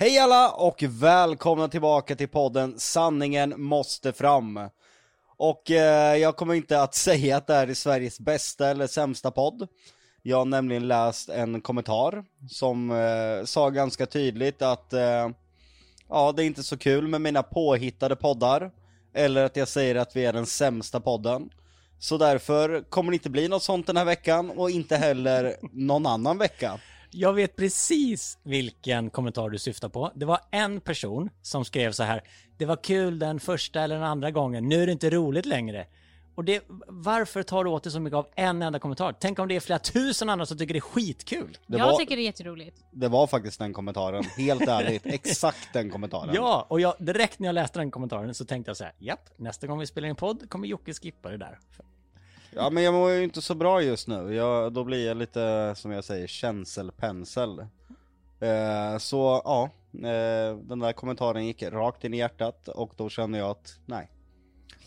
[0.00, 4.60] Hej alla och välkomna tillbaka till podden Sanningen måste fram.
[5.36, 9.30] Och eh, jag kommer inte att säga att det här är Sveriges bästa eller sämsta
[9.30, 9.68] podd.
[10.22, 15.28] Jag har nämligen läst en kommentar som eh, sa ganska tydligt att eh,
[16.08, 18.70] ja, det är inte så kul med mina påhittade poddar.
[19.14, 21.50] Eller att jag säger att vi är den sämsta podden.
[21.98, 26.06] Så därför kommer det inte bli något sånt den här veckan och inte heller någon
[26.06, 26.80] annan vecka.
[27.10, 30.12] Jag vet precis vilken kommentar du syftar på.
[30.14, 32.22] Det var en person som skrev så här.
[32.56, 34.68] Det var kul den första eller den andra gången.
[34.68, 35.86] Nu är det inte roligt längre.
[36.38, 39.14] Och det, varför tar du åt dig så mycket av en enda kommentar?
[39.20, 41.58] Tänk om det är flera tusen andra som tycker det är skitkul.
[41.66, 42.84] Det jag var, tycker det är jätteroligt.
[42.90, 46.34] det var faktiskt den kommentaren, helt ärligt, exakt den kommentaren.
[46.34, 48.92] Ja, och jag, direkt när jag läste den kommentaren så tänkte jag så här.
[48.98, 51.58] Japp, nästa gång vi spelar in podd kommer Jocke skippa det där.
[52.50, 55.72] Ja men jag mår ju inte så bra just nu, jag, då blir jag lite,
[55.76, 57.58] som jag säger, känselpensel.
[58.40, 63.38] Eh, så ja, eh, den där kommentaren gick rakt in i hjärtat och då känner
[63.38, 64.10] jag att nej,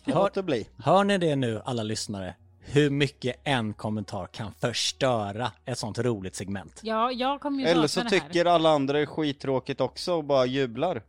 [0.04, 0.68] jag Hör- låter bli.
[0.78, 2.34] Hör ni det nu alla lyssnare?
[2.64, 6.80] Hur mycket en kommentar kan förstöra ett sånt roligt segment?
[6.82, 8.10] Ja, jag kommer ju Eller så det här.
[8.20, 11.02] tycker alla andra är skittråkigt också och bara jublar.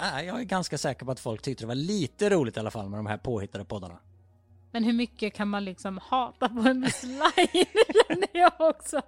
[0.00, 2.70] Äh, jag är ganska säker på att folk tyckte det var lite roligt i alla
[2.70, 3.98] fall med de här påhittade poddarna.
[4.76, 7.66] Men hur mycket kan man liksom hata på en slide?
[8.08, 9.02] känner jag också.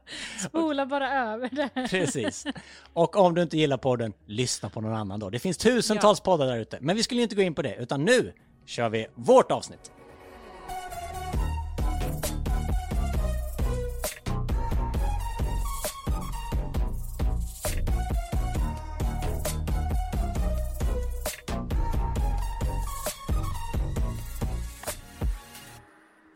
[0.49, 1.89] Spola bara över det.
[1.89, 2.47] Precis.
[2.93, 5.31] Och om du inte gillar podden, lyssna på någon annan då.
[5.31, 6.79] Det finns tusentals poddar där ute.
[6.81, 8.33] Men vi skulle inte gå in på det, utan nu
[8.67, 9.91] kör vi vårt avsnitt.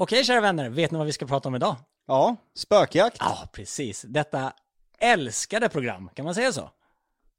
[0.02, 1.76] Okej kära vänner, vet ni vad vi ska prata om idag?
[2.06, 3.16] Ja, spökjakt.
[3.20, 4.02] Ja, precis.
[4.02, 4.52] Detta
[4.98, 6.70] älskade program, kan man säga så?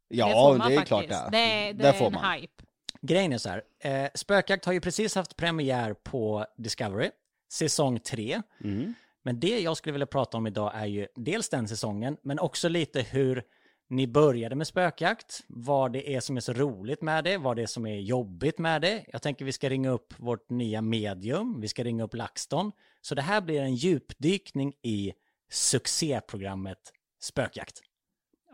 [0.08, 0.88] Ja, det, får det, är faktiskt.
[0.88, 1.28] klart det.
[1.32, 2.34] Det, är- det Det är får en man.
[2.34, 2.64] hype.
[3.02, 7.10] Grejen är så här, eh, Spökjakt har ju precis haft premiär på Discovery,
[7.54, 8.42] säsong 3.
[8.64, 8.94] Mm.
[9.24, 12.70] Men det jag skulle vilja prata om idag är ju dels den säsongen, men också
[12.70, 13.44] lite hur
[13.94, 17.62] ni började med spökjakt, vad det är som är så roligt med det, vad det
[17.62, 19.06] är som är jobbigt med det.
[19.08, 22.72] Jag tänker vi ska ringa upp vårt nya medium, vi ska ringa upp LaxTon.
[23.02, 25.14] Så det här blir en djupdykning i
[25.52, 26.80] succéprogrammet
[27.22, 27.82] Spökjakt.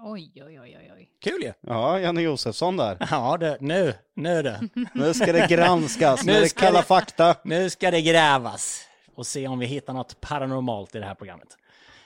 [0.02, 1.10] Oj, oj, oj, oj, oj.
[1.22, 1.54] Kul ju!
[1.62, 2.98] Ja, Janne Josefsson där.
[3.12, 4.70] Ja, det, nu, nu du.
[4.94, 7.36] Nu ska det granskas, nu är det kalla fakta.
[7.44, 8.86] Nu ska det grävas
[9.16, 11.58] och se om vi hittar något paranormalt i det här programmet.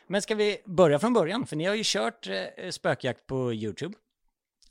[0.08, 1.46] Men ska vi börja från början?
[1.46, 3.96] För ni har ju kört eh, spökjakt på YouTube.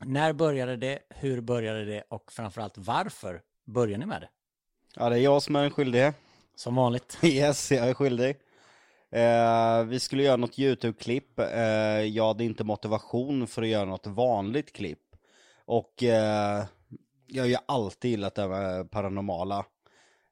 [0.00, 0.98] När började det?
[1.08, 2.02] Hur började det?
[2.08, 4.28] Och framförallt varför började ni med det?
[4.94, 6.14] Ja, det är jag som är den skyldige.
[6.56, 7.18] Som vanligt.
[7.22, 8.36] Yes, jag är skyldig.
[9.10, 11.38] Eh, vi skulle göra något YouTube-klipp.
[11.38, 11.60] Eh,
[12.00, 15.16] jag hade inte motivation för att göra något vanligt klipp.
[15.64, 16.64] Och eh,
[17.26, 19.64] jag har ju alltid gillat det med paranormala.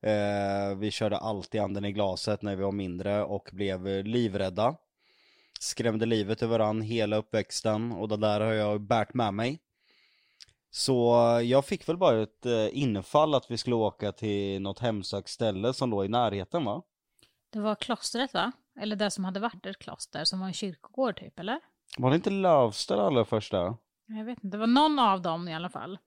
[0.02, 4.76] Eh, vi körde alltid anden i glaset när vi var mindre och blev livrädda.
[5.62, 9.60] Skrämde livet ur varann hela uppväxten och det där har jag bärt med mig.
[10.70, 15.28] Så jag fick väl bara ett eh, infall att vi skulle åka till något hemsökt
[15.28, 16.82] ställe som låg i närheten va?
[17.52, 18.52] Det var klostret va?
[18.80, 21.60] Eller det som hade varit ett kloster, som var en kyrkogård typ, eller?
[21.98, 23.76] Var det inte Lövsta allra första?
[24.06, 25.98] Jag vet inte, det var någon av dem i alla fall.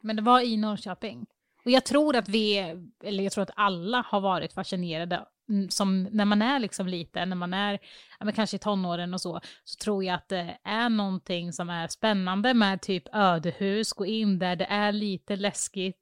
[0.00, 1.26] Men det var i Norrköping.
[1.64, 2.58] Och jag tror att vi,
[3.04, 5.26] eller jag tror att alla har varit fascinerade,
[5.68, 7.78] som när man är liksom liten, när man är
[8.18, 11.70] ja, men kanske i tonåren och så, så tror jag att det är någonting som
[11.70, 15.96] är spännande med typ ödehus, gå in där, det är lite läskigt,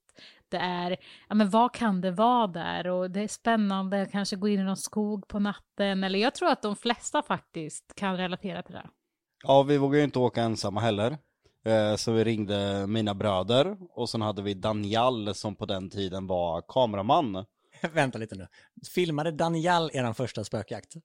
[0.48, 0.96] det är,
[1.28, 2.86] ja men vad kan det vara där?
[2.86, 6.48] Och det är spännande, kanske gå in i någon skog på natten, eller jag tror
[6.48, 8.88] att de flesta faktiskt kan relatera till det.
[9.44, 11.18] Ja, vi vågar ju inte åka ensamma heller.
[11.64, 16.26] Eh, så vi ringde mina bröder och sen hade vi Daniel som på den tiden
[16.26, 17.44] var kameraman.
[17.92, 18.46] Vänta lite nu.
[18.94, 20.96] Filmade Daniel eran första spökjakt?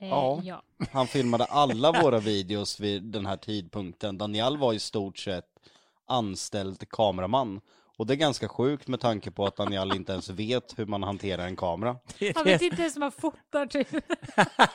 [0.00, 0.40] Eh, Ja.
[0.44, 0.62] ja.
[0.92, 4.18] Han filmade alla våra videos vid den här tidpunkten.
[4.18, 5.44] Daniel var i stort sett
[6.06, 7.60] anställd kameraman.
[7.96, 11.02] Och det är ganska sjukt med tanke på att Daniel inte ens vet hur man
[11.02, 11.96] hanterar en kamera.
[12.18, 13.88] Det, Han vet inte ens hur man fotar typ.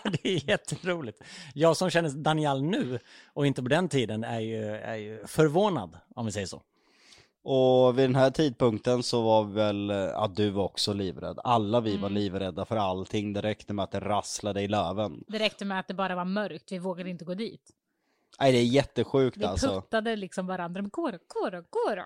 [0.03, 1.21] det är jätteroligt.
[1.53, 2.99] Jag som känner Daniel nu
[3.33, 6.61] och inte på den tiden är ju, är ju förvånad, om vi säger så.
[7.43, 11.39] Och vid den här tidpunkten så var väl, ja du var också livrädd.
[11.43, 13.33] Alla vi var livrädda för allting.
[13.33, 15.23] Det räckte med att det rasslade i löven.
[15.27, 17.71] Det räckte med att det bara var mörkt, vi vågade inte gå dit.
[18.39, 19.81] Nej det är jättesjukt Vi alltså.
[19.81, 22.03] puttade liksom varandra, men gå då, gå då, gå då.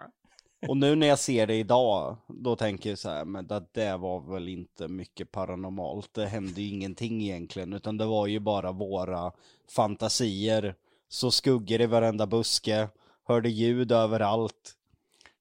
[0.67, 3.97] Och nu när jag ser det idag, då tänker jag så här, men det där
[3.97, 6.13] var väl inte mycket paranormalt.
[6.13, 9.31] Det hände ju ingenting egentligen, utan det var ju bara våra
[9.75, 10.75] fantasier.
[11.09, 12.89] Så skuggor i varenda buske,
[13.23, 14.75] hörde ljud överallt.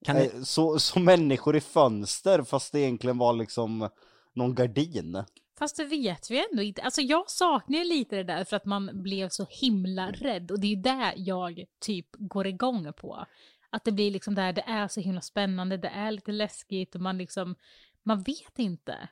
[0.04, 3.88] Kan ni, Eh, Så, så människor i fönster fast det egentligen var liksom
[4.34, 5.24] någon gardin.
[5.58, 6.82] Fast det vet vi ändå inte.
[6.82, 10.50] Alltså jag saknar ju lite det där för att man blev så himla rädd.
[10.50, 13.26] Och det är ju det jag typ går igång på.
[13.70, 17.00] Att det blir liksom där, det är så himla spännande, det är lite läskigt och
[17.00, 17.54] man liksom,
[18.02, 19.08] man vet inte.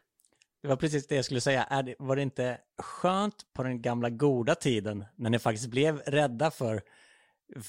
[0.62, 1.62] det var precis det jag skulle säga.
[1.64, 5.98] Är det, var det inte skönt på den gamla goda tiden när ni faktiskt blev
[5.98, 6.82] rädda för,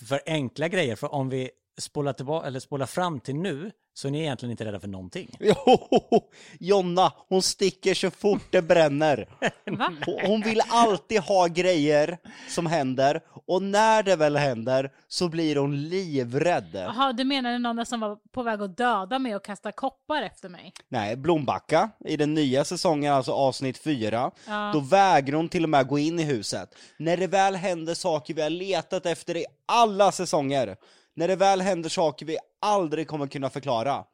[0.08, 0.96] för enkla grejer?
[0.96, 1.50] För om vi
[1.82, 5.36] spolar, tillbaka, eller spolar fram till nu så är ni egentligen inte rädda för någonting.
[5.40, 6.30] Jo,
[6.60, 9.28] Jonna, hon sticker så fort det bränner.
[10.28, 12.18] Hon, vill alltid ha grejer
[12.50, 16.70] som händer och när det väl händer så blir hon livrädd.
[16.74, 20.50] Jaha, du menade någon som var på väg att döda mig och kasta koppar efter
[20.50, 20.74] mig?
[20.90, 24.72] Nej, Blombacka i den nya säsongen, alltså avsnitt 4, Ja.
[24.74, 26.76] då vägrar hon till och med gå in i huset.
[26.98, 30.78] När det väl händer saker vi har letat efter i alla säsonger,
[31.16, 34.06] när det väl händer saker vi aldrig kommer kunna förklara,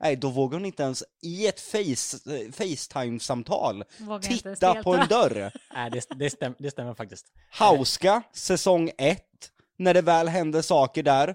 [0.00, 3.84] nej, då vågar hon inte ens i ett face, eh, Facetime-samtal
[4.22, 5.52] titta på en dörr.
[5.74, 7.26] Nej, det, det, stäm, det stämmer faktiskt.
[7.50, 9.22] Hauska, säsong 1,
[9.76, 11.34] när det väl händer saker där,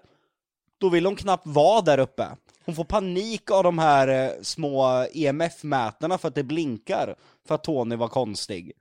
[0.77, 2.27] då vill hon knappt vara där uppe.
[2.65, 7.15] Hon får panik av de här eh, små EMF-mätarna för att det blinkar,
[7.47, 8.71] för att Tony var konstig.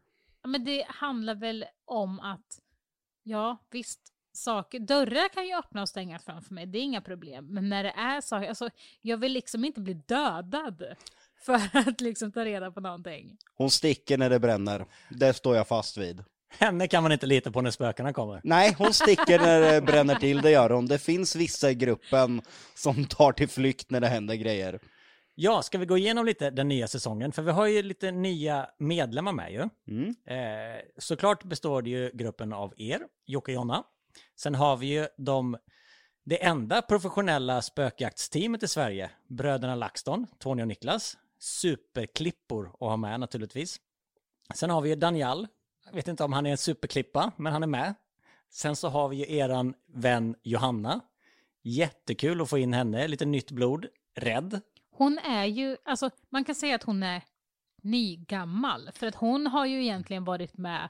[0.42, 2.58] Ja, Men det handlar väl om att,
[3.22, 4.00] ja visst,
[4.32, 7.46] saker, dörrar kan ju öppna och stängas framför mig, det är inga problem.
[7.46, 8.70] Men när det är saker, alltså
[9.00, 10.84] jag vill liksom inte bli dödad
[11.44, 13.36] för att liksom ta reda på någonting.
[13.54, 16.24] Hon sticker när det bränner, det står jag fast vid.
[16.58, 18.40] Henne kan man inte lita på när spökena kommer.
[18.44, 20.86] Nej, hon sticker när det bränner till, det gör hon.
[20.86, 22.42] Det finns vissa i gruppen
[22.74, 24.80] som tar till flykt när det händer grejer.
[25.34, 27.32] Ja, ska vi gå igenom lite den nya säsongen?
[27.32, 29.68] För vi har ju lite nya medlemmar med ju.
[29.88, 30.08] Mm.
[30.08, 33.84] Eh, såklart består det ju gruppen av er, Jocke och Jonna.
[34.36, 35.56] Sen har vi ju de,
[36.24, 41.16] det enda professionella spökjaktsteamet i Sverige, bröderna LaxTon, Tony och Niklas.
[41.38, 43.80] Superklippor att ha med naturligtvis.
[44.54, 45.46] Sen har vi ju Daniel,
[45.86, 47.94] jag vet inte om han är en superklippa, men han är med.
[48.50, 51.00] Sen så har vi ju eran vän Johanna.
[51.62, 53.86] Jättekul att få in henne, lite nytt blod.
[54.14, 54.60] Rädd.
[54.90, 57.22] Hon är ju, alltså man kan säga att hon är
[57.82, 58.90] nygammal.
[58.94, 60.88] För att hon har ju egentligen varit med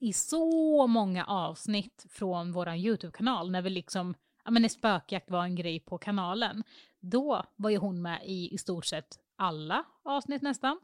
[0.00, 3.50] i så många avsnitt från våran YouTube-kanal.
[3.50, 4.14] När vi liksom,
[4.44, 6.64] ja men när spökjakt var en grej på kanalen.
[7.00, 10.80] Då var ju hon med i i stort sett alla avsnitt nästan.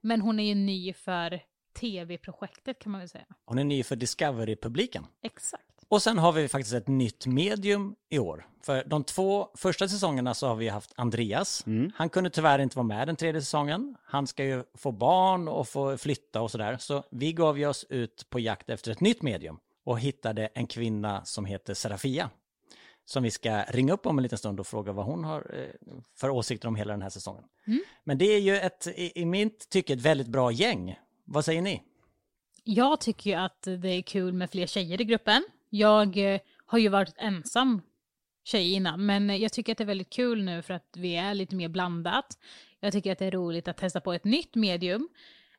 [0.00, 1.40] Men hon är ju ny för
[1.80, 3.26] tv-projektet kan man väl säga.
[3.44, 5.06] Hon är ny för Discovery-publiken.
[5.22, 5.73] Exakt.
[5.94, 8.46] Och sen har vi faktiskt ett nytt medium i år.
[8.62, 11.64] För de två första säsongerna så har vi haft Andreas.
[11.94, 13.96] Han kunde tyvärr inte vara med den tredje säsongen.
[14.04, 16.76] Han ska ju få barn och få flytta och sådär.
[16.80, 20.66] Så vi gav ju oss ut på jakt efter ett nytt medium och hittade en
[20.66, 22.30] kvinna som heter Serafia.
[23.04, 25.92] Som vi ska ringa upp om en liten stund och fråga vad hon har eh,
[26.16, 27.44] för åsikter om hela den här säsongen.
[28.04, 30.98] Men det är ju ett, i, i mitt tycke, ett väldigt bra gäng.
[31.24, 31.82] Vad säger ni?
[32.64, 35.44] Jag tycker ju att det är kul med fler tjejer i gruppen.
[35.76, 37.82] Jag eh, har ju varit ensam
[38.44, 41.16] tjej innan, men eh, jag tycker att det är väldigt kul nu för att vi
[41.16, 42.38] är lite mer blandat.
[42.80, 45.08] Jag tycker att det är roligt att testa på ett nytt medium.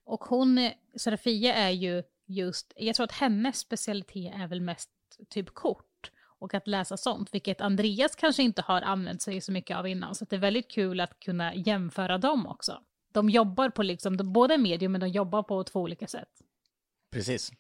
[0.04, 4.90] Och hon, eh, Serafia, är ju just, jag tror att hennes specialitet är väl mest
[5.30, 9.78] typ kort och att läsa sånt, vilket Andreas kanske inte har använt sig så mycket
[9.78, 10.16] av innan.
[10.16, 12.81] Så att det är väldigt kul att kunna jämföra dem också.
[13.14, 16.30] De jobbar på liksom, de, båda medium, men de jobbar på två olika sätt.
[17.12, 17.52] Precis.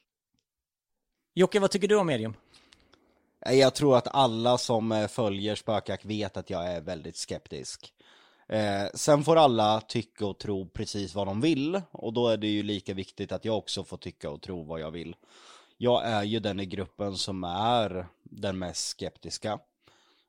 [1.37, 2.33] Jocke, vad tycker du om medium?
[3.45, 7.93] Eh, jag tror att alla som eh, följer spökjakt vet att jag är väldigt skeptisk.
[8.49, 12.47] Eh, sen får alla tycka och tro precis vad de vill, och då är det
[12.47, 15.15] ju lika viktigt att jag också får tycka och tro vad jag vill.
[15.77, 19.59] Jag är ju den i gruppen som är den mest skeptiska.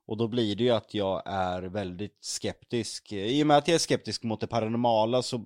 [0.06, 3.12] Och då blir det ju att jag är väldigt skeptisk.
[3.12, 5.44] I och med att jag är skeptisk mot det paranormala så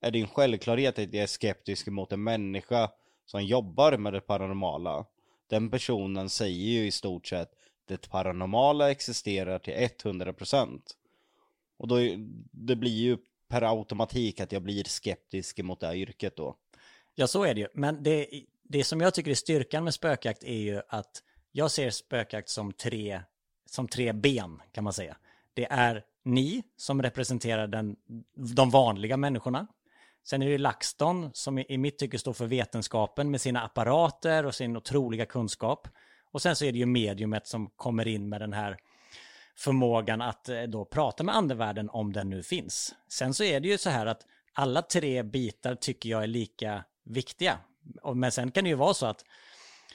[0.00, 2.90] är det en självklarhet att jag är skeptisk mot en människa
[3.30, 5.06] som jobbar med det paranormala.
[5.46, 7.50] Den personen säger ju i stort sett
[7.84, 10.80] det paranormala existerar till 100%.
[11.76, 11.96] Och då,
[12.52, 13.18] det blir ju
[13.48, 16.56] per automatik att jag blir skeptisk mot det här yrket då.
[17.14, 17.68] Ja, så är det ju.
[17.74, 18.26] Men det,
[18.62, 21.22] det som jag tycker är styrkan med spökjakt är ju att
[21.52, 23.20] jag ser spökjakt som tre,
[23.66, 25.16] som tre ben, kan man säga.
[25.54, 27.96] Det är ni som representerar den,
[28.56, 29.66] de vanliga människorna.
[30.24, 34.54] Sen är det LaxTon som i, mitt tycke står för vetenskapen med sina apparater och
[34.54, 35.88] sin otroliga kunskap.
[36.32, 38.76] Och sen så är det ju mediumet som kommer in med den här
[39.56, 42.94] förmågan att eh, då prata med andevärlden om den nu finns.
[43.08, 46.84] Sen så är det ju så här att alla tre bitar tycker jag är lika
[47.04, 47.58] viktiga.
[48.14, 49.24] Men sen kan det ju vara så att,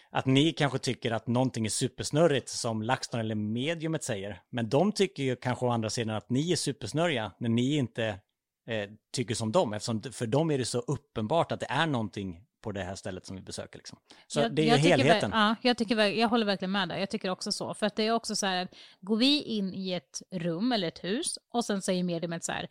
[0.09, 4.41] att ni kanske tycker att någonting är supersnurrigt som LaxTon eller mediumet säger.
[4.49, 8.19] Men de tycker ju kanske å andra sidan att ni är supersnurriga när ni inte
[8.67, 9.73] eh, tycker som dem.
[9.73, 13.25] Eftersom för dem är det så uppenbart att det är någonting på det här stället
[13.25, 13.77] som vi besöker.
[13.79, 13.97] Liksom.
[14.27, 15.31] Så Jag- det är jag ju tycker helheten.
[15.33, 16.97] Ja, jag, tycker, jag håller verkligen med där.
[16.97, 17.73] Jag tycker också så.
[17.73, 18.69] För att det är också så här, att
[19.01, 22.67] går vi in i ett rum eller ett hus och sen säger mediumet så här,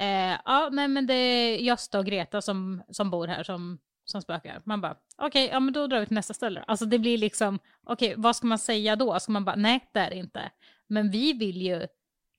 [0.00, 4.22] eh, ja, nej men det är Gösta och Greta som, som bor här som, som
[4.22, 4.62] spökar.
[4.64, 6.64] Man bara, okej, ja men då drar vi till nästa ställe.
[6.66, 9.20] Alltså det blir liksom, okej, vad ska man säga då?
[9.20, 10.50] Ska man bara, nej det är det inte.
[10.86, 11.86] Men vi vill ju,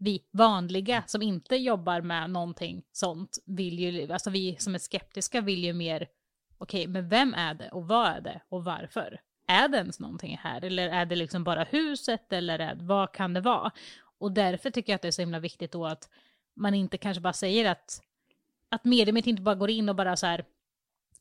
[0.04, 5.42] vi vanliga som inte jobbar med någonting sånt, vill ju, alltså vi som är skeptiska
[5.42, 6.08] vill ju mer
[6.58, 9.22] okej, men vem är det och vad är det och varför?
[9.48, 13.34] Är det ens någonting här eller är det liksom bara huset eller är, vad kan
[13.34, 13.72] det vara?
[14.20, 16.10] Och därför tycker jag att det är så himla viktigt då att
[16.56, 18.02] man inte kanske bara säger att,
[18.70, 20.46] att mediumet inte bara går in och bara så här,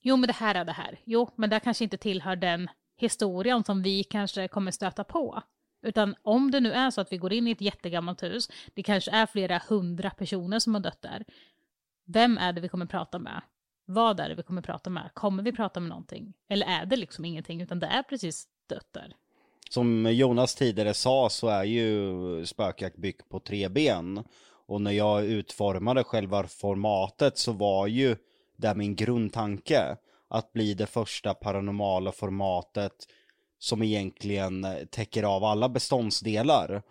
[0.01, 3.65] jo men det här är det här, jo men det kanske inte tillhör den historien
[3.65, 5.43] som vi kanske kommer stöta på.
[5.83, 8.83] Utan om det nu är så att vi går in i ett jättegammalt hus, det
[8.83, 11.25] kanske är flera hundra personer som har dött där.
[12.05, 13.43] Vem är det vi kommer prata med?
[13.85, 15.11] Vad är det vi kommer prata med?
[15.15, 16.35] Kommer vi prata med någonting?
[16.49, 19.17] Eller är det liksom ingenting, utan det är precis dött där?
[19.71, 24.25] Som Jonas tidigare sa så är ju spökjakt byggt på tre ben.
[24.67, 28.17] Och när jag utformade själva formatet så var ju
[28.57, 29.97] det min grundtanke.
[30.29, 32.93] Att bli det första paranormala formatet
[33.62, 36.83] som egentligen eh, täcker av alla beståndsdelar.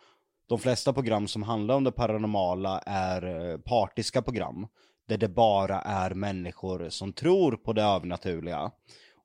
[0.47, 4.67] De flesta program som handlar om det paranormala är eh, partiska program.
[5.07, 8.71] Där det bara är människor som tror på det övernaturliga.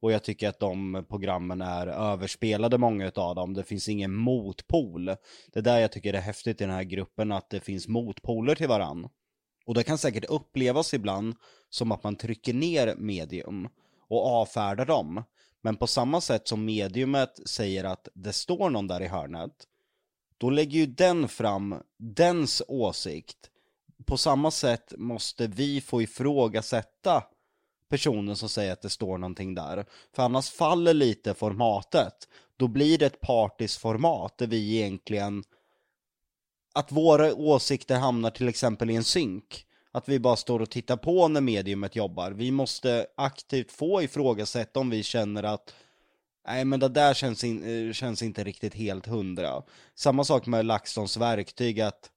[0.01, 3.55] Och jag tycker att de programmen är överspelade, många av dem.
[3.55, 5.05] Det finns ingen motpol.
[5.53, 7.89] Det är där jag tycker det är häftigt i den här gruppen, att det finns
[7.89, 9.09] motpoler till varann.
[9.67, 11.35] Och det kan säkert upplevas ibland
[11.71, 13.69] som att man trycker ner medium
[14.09, 15.23] och avfärdar dem.
[15.67, 19.53] Men på samma sätt som mediumet säger att det står någon där i hörnet,
[20.39, 23.51] då lägger ju den fram dens åsikt.
[24.05, 27.25] På samma sätt måste vi få ifrågasätta
[27.91, 29.87] personen som säger att det står någonting där.
[30.13, 32.29] För annars faller lite formatet.
[32.57, 35.45] Då blir det ett partiskt format där vi egentligen
[36.75, 39.66] att våra åsikter hamnar till exempel i en synk.
[39.97, 42.31] Att vi bara står och tittar på när mediumet jobbar.
[42.31, 45.75] Vi måste aktivt få ifrågasätta om vi känner att
[46.49, 49.63] Nej men det där känns, in, eh, känns inte riktigt helt hundra.
[49.95, 52.11] Samma sak med LaxTons verktyg att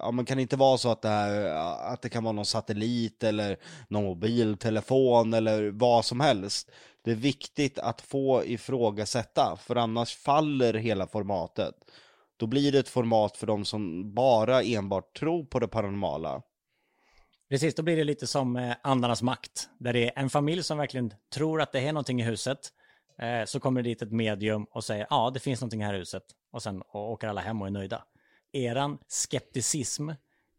[0.00, 2.32] Ja men kan det inte vara så att det här, eh, att det kan vara
[2.32, 3.56] någon satellit eller
[3.88, 6.70] någon mobiltelefon eller vad som helst.
[7.04, 11.74] Det är viktigt att få ifrågasätta, för annars faller hela formatet.
[12.36, 16.42] Då blir det ett format för de som bara enbart tror på det paranormala.
[17.48, 19.68] Precis, då blir det lite som eh, andarnas makt.
[19.78, 22.58] Där det är en familj som verkligen tror att det är någonting i huset.
[23.18, 25.98] Eh, så kommer det dit ett medium och säger ja, det finns någonting här i
[25.98, 26.22] huset.
[26.50, 28.04] Och sen åker alla hem och är nöjda.
[28.52, 30.10] Eran skepticism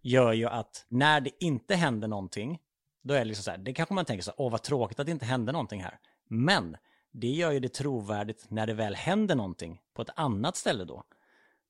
[0.02, 2.60] gör ju att när det inte händer någonting,
[3.04, 5.00] då är det liksom så här, det kanske man tänker så här, åh vad tråkigt
[5.00, 6.00] att det inte hände någonting här.
[6.30, 6.78] Men
[7.12, 11.04] det gör ju det trovärdigt när det väl händer någonting på ett annat ställe då.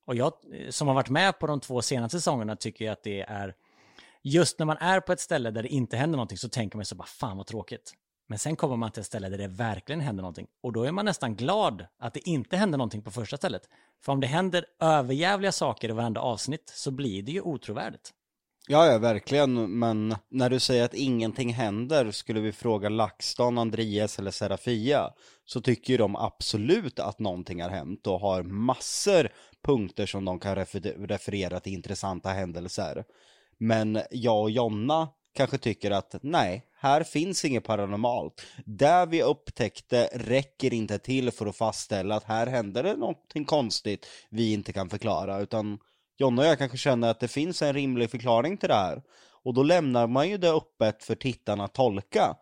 [0.04, 3.02] Och jag eh, som har varit med på de två senaste säsongerna tycker ju att
[3.02, 3.54] det är
[4.28, 6.84] just när man är på ett ställe där det inte händer någonting så tänker man
[6.84, 7.92] så bara fan vad tråkigt.
[8.28, 10.92] Men sen kommer man till ett ställe där det verkligen händer någonting och då är
[10.92, 13.62] man nästan glad att det inte händer någonting på första stället.
[14.04, 18.12] För om det händer överjävliga saker i varenda avsnitt så blir det ju otrovärdigt.
[18.68, 19.78] Ja, ja, verkligen.
[19.78, 25.10] Men när du säger att ingenting händer, skulle vi fråga LaxTon, Andreas eller Serafia,
[25.44, 29.28] så tycker ju de absolut att någonting har hänt och har massor
[29.64, 33.04] punkter som de kan refer- referera till intressanta händelser.
[33.58, 38.46] Men jag och Jonna kanske tycker att nej, här finns inget paranormalt.
[38.64, 44.06] Där vi upptäckte räcker inte till för att fastställa att här händer det någonting konstigt
[44.30, 45.78] vi inte kan förklara, utan
[46.18, 49.02] Jonna och jag kanske känner att det finns en rimlig förklaring till det här.
[49.44, 52.36] Och då lämnar man ju det öppet för tittarna att tolka.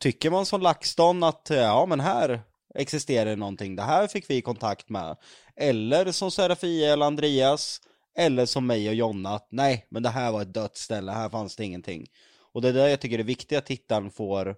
[0.00, 2.42] Tycker man som LaxTon att ja men här
[2.74, 5.16] existerar det någonting, det här fick vi kontakt med.
[5.56, 7.80] Eller som Serafia eller Andreas,
[8.14, 11.28] eller som mig och Jonna att nej men det här var ett dött ställe, här
[11.28, 12.06] fanns det ingenting.
[12.52, 14.56] Och det är där jag tycker det är viktigt att tittaren får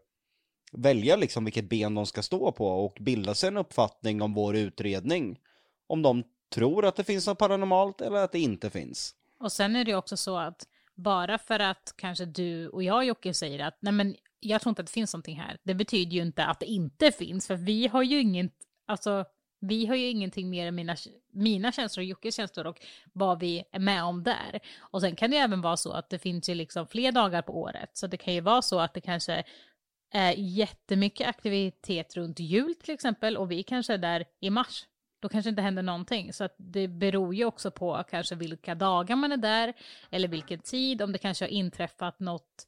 [0.73, 4.57] välja liksom vilket ben de ska stå på och bilda sig en uppfattning om vår
[4.57, 5.39] utredning.
[5.87, 9.15] Om de tror att det finns något paranormalt eller att det inte finns.
[9.41, 13.35] Och sen är det också så att bara för att kanske du och jag Jocke
[13.35, 15.59] säger att nej men jag tror inte att det finns någonting här.
[15.63, 18.53] Det betyder ju inte att det inte finns, för vi har ju inget,
[18.87, 19.25] alltså
[19.67, 20.97] vi har ju ingenting mer än mina,
[21.31, 22.81] mina känslor och Jockes känslor och
[23.13, 24.61] vad vi är med om där.
[24.79, 27.43] Och sen kan det ju även vara så att det finns ju liksom fler dagar
[27.43, 29.45] på året, så det kan ju vara så att det kanske
[30.11, 34.87] är jättemycket aktivitet runt jul till exempel och vi kanske är där i mars.
[35.21, 36.33] Då kanske inte händer någonting.
[36.33, 39.75] Så att det beror ju också på kanske vilka dagar man är där
[40.11, 42.67] eller vilken tid, om det kanske har inträffat något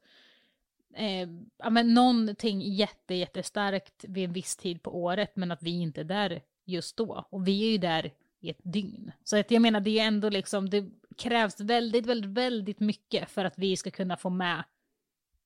[0.95, 5.71] eh, ja, men någonting jätte, jättestarkt vid en viss tid på året, men att vi
[5.71, 7.27] inte är där just då.
[7.31, 9.13] Och vi är ju där i ett dygn.
[9.25, 10.85] Så att jag menar, det är ändå liksom, det
[11.17, 14.65] krävs väldigt, väldigt, väldigt mycket för att vi ska kunna få med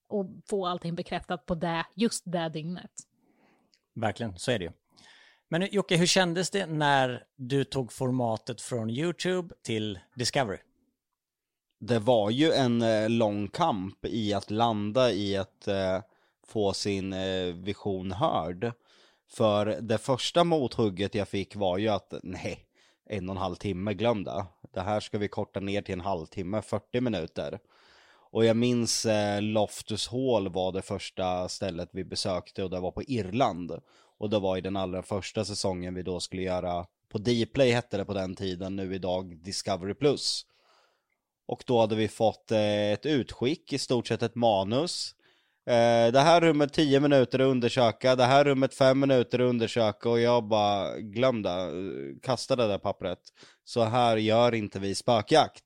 [0.09, 2.91] och få allting bekräftat på det, just det dygnet.
[3.95, 4.71] Verkligen, så är det ju.
[5.49, 10.59] Men Jocke, hur kändes det när du tog formatet från YouTube till Discovery?
[11.81, 16.03] Det var ju en eh, lång kamp i att landa i att eh,
[16.47, 18.73] få sin eh, vision hörd.
[19.33, 22.67] För det första mothugget jag fick var ju att nej,
[23.07, 24.45] en och en halv timme, glöm det.
[24.75, 27.59] Det här ska vi korta ner till en halvtimme, 40 minuter.
[28.33, 32.91] Och jag minns eh, Loftus Hall var det första stället vi besökte och det var
[32.91, 33.81] på Irland.
[34.19, 37.97] Och det var i den allra första säsongen vi då skulle göra på Dplay hette
[37.97, 40.47] det på den tiden, nu idag Discovery Plus.
[41.47, 45.15] Och då hade vi fått eh, ett utskick, i stort sett ett manus.
[45.71, 50.09] Eh, det här rummet 10 minuter att undersöka, det här rummet 5 minuter att undersöka
[50.09, 51.51] och jag bara glömde,
[52.23, 53.19] kasta det där pappret.
[53.65, 55.65] Så här gör inte vi spökjakt.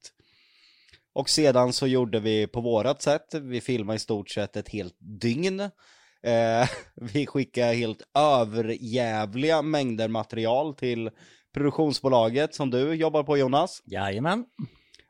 [1.14, 4.96] Och sedan så gjorde vi på vårat sätt, vi filmade i stort sett ett helt
[4.98, 5.60] dygn.
[5.60, 11.10] Eh, vi skickade helt överjävliga mängder material till
[11.54, 13.82] produktionsbolaget som du jobbar på Jonas.
[13.84, 14.44] Jajamän.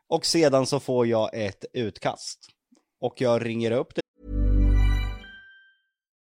[0.07, 2.39] Och sedan så får jag ett utkast.
[3.01, 4.04] Och jag ringer upp det.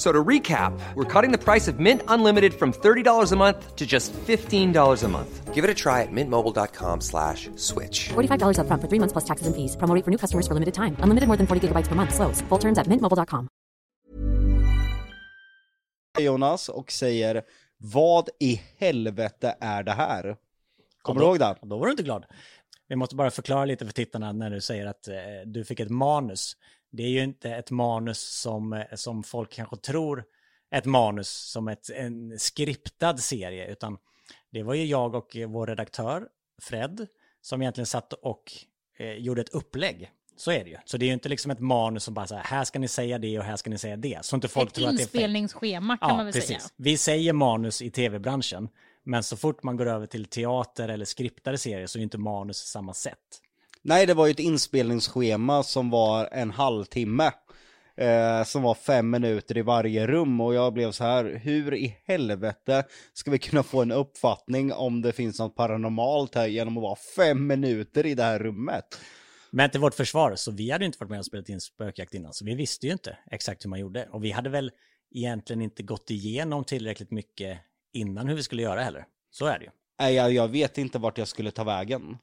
[0.00, 3.86] So to recap, we're cutting the price of Mint Unlimited from $30 a month to
[3.86, 5.54] just $15 a month.
[5.54, 8.08] Give it a try at mintmobile.com slash switch.
[8.08, 9.76] $45 upfront for three months plus taxes and fees.
[9.76, 10.96] Promo for new customers for limited time.
[11.04, 12.14] Unlimited more than 40 gigabytes per month.
[12.14, 12.40] Slows.
[12.48, 13.48] Full terms at mintmobile.com.
[16.18, 17.42] Jonas och säger
[17.78, 20.36] Vad i helvete är det här?
[21.02, 21.56] Kommer du ihåg det?
[21.62, 22.24] Då var du inte glad.
[22.88, 25.14] Vi måste bara förklara lite för tittarna när du säger att eh,
[25.46, 26.56] du fick ett manus.
[26.90, 30.24] Det är ju inte ett manus som, eh, som folk kanske tror
[30.70, 33.98] ett manus som ett, en skriptad serie, utan
[34.50, 36.28] det var ju jag och eh, vår redaktör
[36.62, 37.06] Fred
[37.40, 38.52] som egentligen satt och
[38.98, 40.10] eh, gjorde ett upplägg.
[40.36, 40.76] Så är det ju.
[40.84, 42.88] Så det är ju inte liksom ett manus som bara så här, här ska ni
[42.88, 44.24] säga det och här ska ni säga det.
[44.24, 45.20] Så inte folk Ett tror att det är fel.
[45.20, 46.48] inspelningsschema kan man väl precis.
[46.48, 46.60] säga.
[46.76, 48.68] Vi säger manus i tv-branschen,
[49.04, 52.56] men så fort man går över till teater eller skriptade serier så är inte manus
[52.56, 53.18] samma sätt.
[53.82, 57.32] Nej, det var ju ett inspelningsschema som var en halvtimme.
[57.96, 61.96] Eh, som var fem minuter i varje rum och jag blev så här, hur i
[62.04, 66.82] helvete ska vi kunna få en uppfattning om det finns något paranormalt här genom att
[66.82, 68.84] vara fem minuter i det här rummet?
[69.50, 72.14] Men till vårt försvar, så vi hade ju inte varit med och spelat in spökjakt
[72.14, 74.08] innan, så vi visste ju inte exakt hur man gjorde.
[74.10, 74.70] Och vi hade väl
[75.14, 77.58] egentligen inte gått igenom tillräckligt mycket
[77.92, 79.04] innan hur vi skulle göra heller.
[79.30, 79.70] Så är det ju.
[80.00, 82.18] Nej, jag, jag vet inte vart jag skulle ta vägen.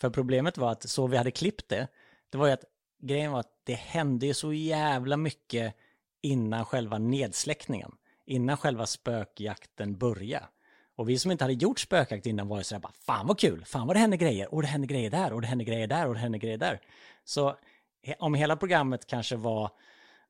[0.00, 1.88] För problemet var att så vi hade klippt det,
[2.30, 2.64] det var ju att
[3.02, 5.74] grejen var att det hände ju så jävla mycket
[6.22, 7.92] innan själva nedsläckningen.
[8.26, 10.46] Innan själva spökjakten började.
[10.96, 13.64] Och vi som inte hade gjort spökjakt innan var ju sådär bara, fan vad kul,
[13.64, 16.08] fan vad det händer grejer, och det händer grejer där, och det händer grejer där,
[16.08, 16.80] och det händer grejer där.
[17.24, 17.56] Så
[18.18, 19.70] om hela programmet kanske var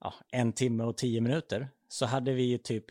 [0.00, 2.84] ja, en timme och tio minuter, så hade vi ju typ,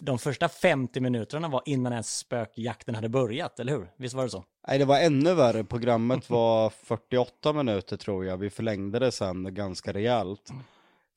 [0.00, 3.90] de första 50 minuterna var innan ens spökjakten hade börjat, eller hur?
[3.96, 4.44] Visst var det så?
[4.68, 5.64] Nej, det var ännu värre.
[5.64, 8.36] Programmet var 48 minuter tror jag.
[8.36, 10.50] Vi förlängde det sen ganska rejält.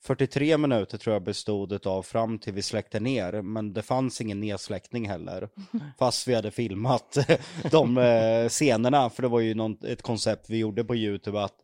[0.03, 4.21] 43 minuter tror jag bestod det av fram till vi släckte ner, men det fanns
[4.21, 5.49] ingen nedsläckning heller.
[5.99, 7.17] Fast vi hade filmat
[7.71, 11.55] de eh, scenerna, för det var ju någon, ett koncept vi gjorde på YouTube att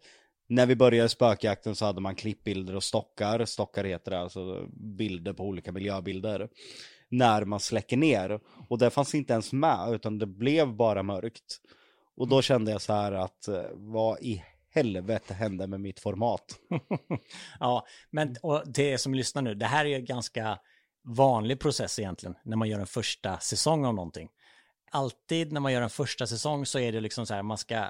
[0.48, 5.34] när vi började spökjakten så hade man klippbilder och stockar, stockar heter det, alltså bilder
[5.34, 6.50] på olika miljöbilder,
[7.10, 8.40] när man släcker ner.
[8.70, 11.62] Och det fanns inte ens med, utan det blev bara mörkt.
[12.16, 14.44] Och då kände jag så här att, eh, vad i
[14.76, 16.46] helvete hände med mitt format?
[17.60, 20.60] Ja, men och det som lyssnar nu, det här är ju en ganska
[21.04, 24.30] vanlig process egentligen när man gör en första säsong av någonting.
[24.92, 27.90] Alltid när man gör en första säsong så är det liksom så här, man ska,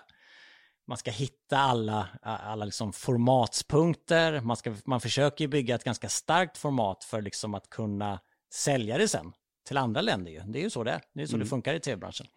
[0.87, 6.57] man ska hitta alla, alla liksom formatspunkter, man, ska, man försöker bygga ett ganska starkt
[6.57, 8.19] format för liksom att kunna
[8.55, 9.33] sälja det sen
[9.67, 10.39] till andra länder ju.
[10.39, 12.27] Det är ju så det är, det är så det funkar i tv-branschen.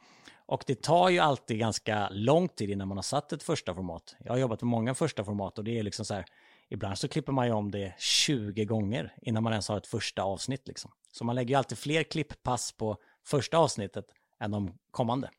[0.46, 4.16] Och det tar ju alltid ganska lång tid innan man har satt ett första format.
[4.18, 6.24] Jag har jobbat med många första format och det är liksom så här,
[6.68, 10.22] ibland så klipper man ju om det 20 gånger innan man ens har ett första
[10.22, 10.90] avsnitt liksom.
[11.12, 14.04] Så man lägger ju alltid fler klipppass på första avsnittet
[14.40, 15.30] än de kommande.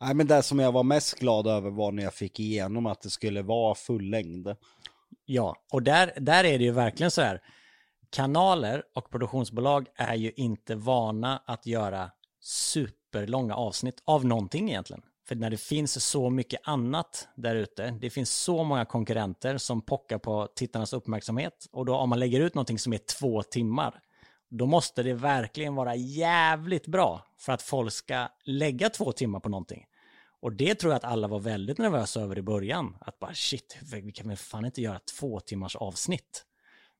[0.00, 3.00] Nej men det som jag var mest glad över var när jag fick igenom att
[3.00, 4.56] det skulle vara full längd.
[5.24, 7.42] Ja, och där, där är det ju verkligen så här.
[8.10, 15.02] Kanaler och produktionsbolag är ju inte vana att göra superlånga avsnitt av någonting egentligen.
[15.28, 19.82] För när det finns så mycket annat där ute, det finns så många konkurrenter som
[19.82, 24.00] pockar på tittarnas uppmärksamhet och då om man lägger ut någonting som är två timmar,
[24.50, 29.48] då måste det verkligen vara jävligt bra för att folk ska lägga två timmar på
[29.48, 29.84] någonting.
[30.40, 32.96] Och det tror jag att alla var väldigt nervösa över i början.
[33.00, 36.44] Att bara shit, vi kan väl fan inte göra två timmars avsnitt.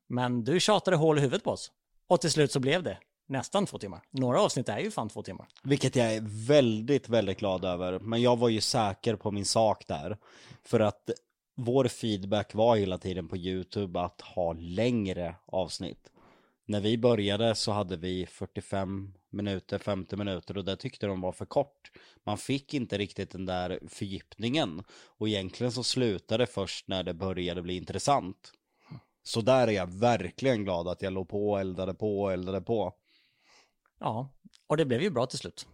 [0.07, 1.71] Men du tjatade hål i huvudet på oss.
[2.07, 4.01] Och till slut så blev det nästan två timmar.
[4.11, 5.47] Några avsnitt är ju fan två timmar.
[5.63, 7.99] Vilket jag är väldigt, väldigt glad över.
[7.99, 10.17] Men jag var ju säker på min sak där.
[10.63, 11.09] För att
[11.55, 16.11] vår feedback var hela tiden på YouTube att ha längre avsnitt.
[16.65, 21.31] När vi började så hade vi 45 minuter, 50 minuter och det tyckte de var
[21.31, 21.91] för kort.
[22.23, 24.83] Man fick inte riktigt den där fördjupningen.
[24.89, 28.53] Och egentligen så slutade det först när det började bli intressant.
[29.27, 32.93] Så där är jag verkligen glad att jag låg på, eldade på, eldade på.
[33.99, 34.29] Ja,
[34.67, 35.67] och det blev ju bra till slut.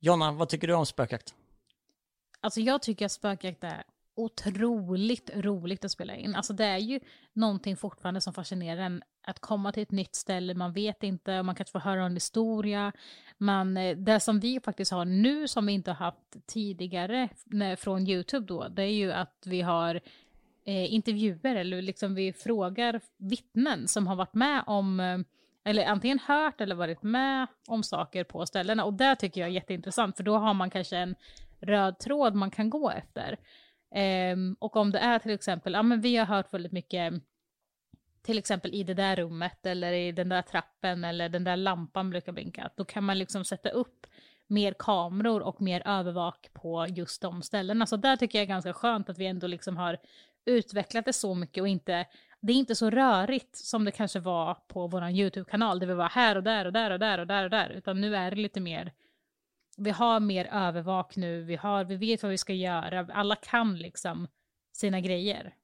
[0.00, 1.34] Jonna, vad tycker du om spökjakt?
[2.40, 3.84] Alltså jag tycker att spökjakt är
[4.14, 6.34] otroligt roligt att spela in.
[6.34, 7.00] Alltså det är ju
[7.32, 9.02] någonting fortfarande som fascinerar en.
[9.26, 12.92] Att komma till ett nytt ställe, man vet inte, man kanske får höra en historia.
[13.38, 17.76] Man, eh, det som vi faktiskt har nu som vi inte har haft tidigare när,
[17.76, 20.00] från YouTube då, det är ju att vi har
[20.64, 25.18] eh, intervjuer eller liksom vi frågar vittnen som har varit med om eh,
[25.64, 28.84] eller antingen hört eller varit med om saker på ställena.
[28.84, 31.14] Och det tycker jag är jätteintressant, för då har man kanske en
[31.60, 33.38] röd tråd man kan gå efter.
[34.32, 37.14] Um, och om det är till exempel, ja men vi har hört väldigt mycket,
[38.22, 42.10] till exempel i det där rummet eller i den där trappen eller den där lampan
[42.10, 44.06] brukar blinka, då kan man liksom sätta upp
[44.46, 47.86] mer kameror och mer övervak på just de ställena.
[47.86, 49.98] Så där tycker jag är ganska skönt att vi ändå liksom har
[50.46, 52.06] utvecklat det så mycket och inte,
[52.40, 56.08] det är inte så rörigt som det kanske var på vår YouTube-kanal där vi var
[56.08, 58.36] här och där och där och där och där och där, utan nu är det
[58.36, 58.92] lite mer
[59.76, 63.78] vi har mer övervak nu, vi, har, vi vet vad vi ska göra, alla kan
[63.78, 64.28] liksom
[64.72, 65.54] sina grejer.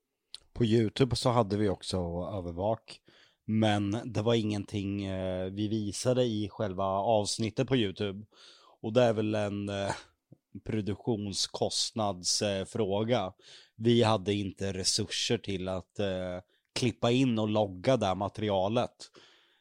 [0.52, 1.98] På YouTube så hade vi också
[2.32, 3.00] övervak.
[3.44, 8.26] Men det var ingenting eh, vi visade i själva avsnittet på YouTube.
[8.80, 9.94] Och det är väl en eh,
[10.64, 13.24] produktionskostnadsfråga.
[13.24, 13.32] Eh,
[13.78, 16.38] vi hade inte resurser till att eh,
[16.74, 19.10] klippa in och logga det här materialet.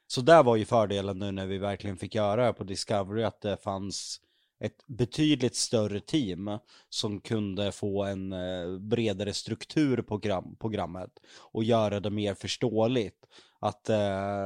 [0.08, 3.41] Så där var ju fördelen nu när vi verkligen fick göra det på Discovery att
[3.41, 4.21] det fanns
[4.60, 6.58] ett betydligt större team
[6.89, 10.19] som kunde få en eh, bredare struktur på
[10.60, 13.25] programmet och göra det mer förståeligt.
[13.60, 13.97] Att eh,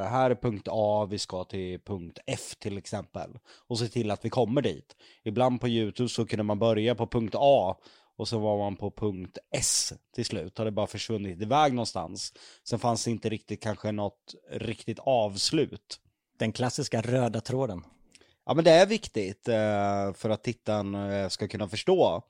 [0.04, 3.30] här är punkt A, vi ska till punkt F till exempel.
[3.68, 4.96] Och se till att vi kommer dit.
[5.24, 7.78] Ibland på YouTube så kunde man börja på punkt A
[8.22, 10.58] och så var man på punkt S till slut.
[10.58, 12.34] Har det bara försvunnit iväg någonstans.
[12.64, 16.00] Sen fanns det inte riktigt kanske något riktigt avslut.
[16.40, 17.84] Den klassiska röda tråden.
[18.46, 22.22] Ja men det är viktigt eh, för att tittaren eh, ska kunna förstå.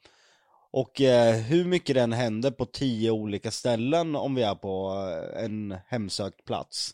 [0.71, 4.89] Och eh, hur mycket den händer på tio olika ställen om vi är på
[5.36, 6.91] en hemsökt plats.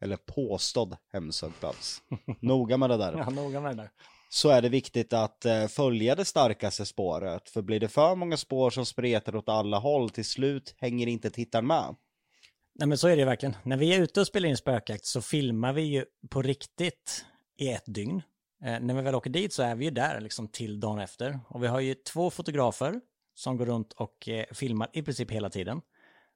[0.00, 2.02] Eller påstådd hemsökt plats.
[2.40, 3.14] noga med det där.
[3.18, 3.90] Ja, noga med det där.
[4.34, 7.50] Så är det viktigt att eh, följa det starkaste spåret.
[7.50, 11.30] För blir det för många spår som spretar åt alla håll, till slut hänger inte
[11.30, 11.96] tittaren med.
[12.74, 13.56] Nej men så är det verkligen.
[13.62, 17.24] När vi är ute och spelar in spökjakt så filmar vi ju på riktigt
[17.58, 18.22] i ett dygn.
[18.64, 21.40] Eh, när vi väl åker dit så är vi ju där liksom till dagen efter.
[21.48, 23.00] Och vi har ju två fotografer
[23.34, 25.80] som går runt och eh, filmar i princip hela tiden.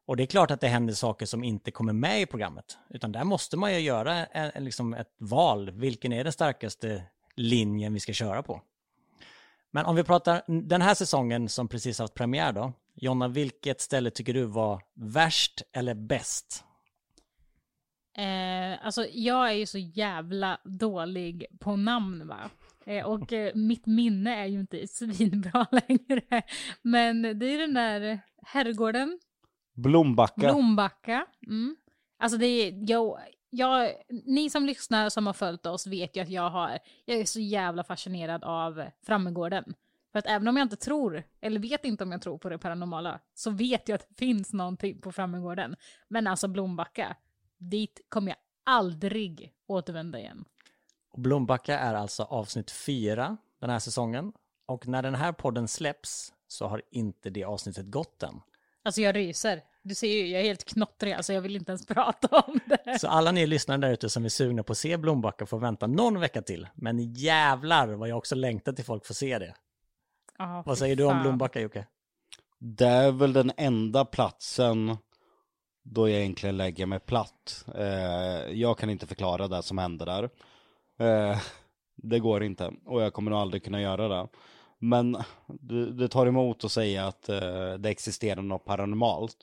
[0.07, 2.79] Och det är klart att det händer saker som inte kommer med i programmet.
[2.91, 5.71] Utan där måste man ju göra en, en, liksom ett val.
[5.71, 7.03] Vilken är den starkaste
[7.39, 8.63] linjen vi ska köra på?
[9.71, 12.73] Men om vi pratar den här säsongen som precis haft premiär då.
[12.95, 16.65] Jonna, vilket ställe tycker du var värst eller bäst?
[18.17, 22.51] Eh, alltså jag är ju så jävla dålig på namn va.
[22.87, 26.43] Eh, och eh, mitt minne är ju inte svinbra längre.
[26.83, 29.19] Men det är den där herrgården.
[29.75, 30.41] Blombacka.
[30.41, 31.27] Blombacka.
[31.47, 31.77] Mm.
[32.19, 33.19] Alltså det är, jag,
[33.51, 37.25] jag, ni som lyssnar som har följt oss vet ju att jag har, jag är
[37.25, 39.75] så jävla fascinerad av Frammegården.
[40.13, 42.59] För att även om jag inte tror, eller vet inte om jag tror på det
[42.59, 45.77] paranormala, så vet jag att det finns någonting på Frammegården.
[46.09, 47.17] Men alltså Blombacka,
[47.59, 50.45] Dit kommer jag aldrig återvända igen.
[51.11, 54.33] Och Blombacka är alltså avsnitt fyra den här säsongen.
[54.67, 58.41] Och när den här podden släpps så har inte det avsnittet gått än.
[58.83, 59.63] Alltså jag ryser.
[59.83, 62.99] Du ser ju, jag är helt knottrig, alltså jag vill inte ens prata om det.
[62.99, 65.87] Så alla ni lyssnare där ute som är sugna på att se Blombacka får vänta
[65.87, 66.69] någon vecka till.
[66.75, 69.55] Men jävlar vad jag också längtar till folk får se det.
[70.39, 71.23] Ja, Vad säger du om.
[71.23, 71.87] Blombacka Jocke?
[72.59, 74.97] Det är väl den enda platsen
[75.83, 77.65] då jag egentligen lägger mig platt.
[77.75, 80.31] Eh, jag kan inte förklara det som hände där.
[80.99, 81.39] Eh,
[81.97, 84.29] det går inte och jag kommer nog aldrig kunna göra det.
[84.79, 85.13] Men
[85.47, 89.37] det, det tar emot att säga att eh, det existerar något paranormalt.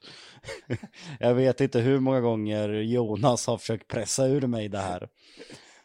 [1.19, 5.07] jag vet inte hur många gånger Jonas har försökt pressa ur mig det här.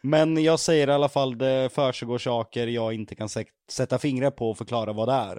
[0.02, 3.28] Men jag säger i alla fall det försiggår saker jag inte kan
[3.68, 5.38] sätta fingret på och förklara vad det är.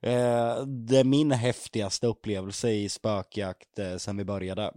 [0.00, 4.72] Eh, det är min häftigaste upplevelse i spökjakt eh, sedan vi började.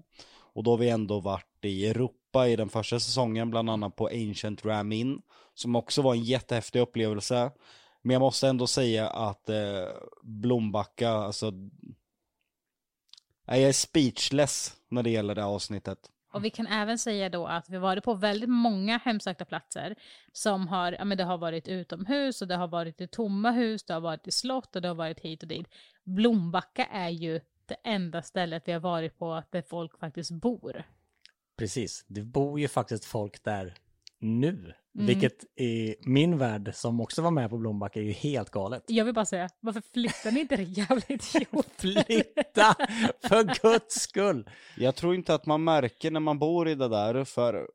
[0.54, 4.08] Och då har vi ändå varit i Europa i den första säsongen, bland annat på
[4.08, 5.22] Ancient Ram Inn,
[5.54, 7.52] som också var en jättehäftig upplevelse.
[8.02, 9.88] Men jag måste ändå säga att eh,
[10.24, 11.54] Blombacka, alltså...
[13.46, 16.12] Jag är speechless när det gäller det här avsnittet.
[16.34, 19.96] Och vi kan även säga då att vi har varit på väldigt många hemsökta platser
[20.32, 23.84] som har, ja men det har varit utomhus och det har varit i tomma hus,
[23.84, 25.68] det har varit i slott och det har varit hit och dit.
[26.04, 30.84] Blombacka är ju det enda stället vi har varit på där folk faktiskt bor.
[31.58, 33.74] Precis, det bor ju faktiskt folk där
[34.20, 34.74] nu.
[34.96, 35.08] Mm.
[35.08, 38.84] Vilket i min värld, som också var med på Blombacka, är ju helt galet.
[38.88, 41.68] Jag vill bara säga, varför flyttar ni inte det jävla idiot?
[41.78, 42.76] Flytta!
[43.22, 44.50] För guds skull!
[44.78, 47.68] Jag tror inte att man märker när man bor i det där, för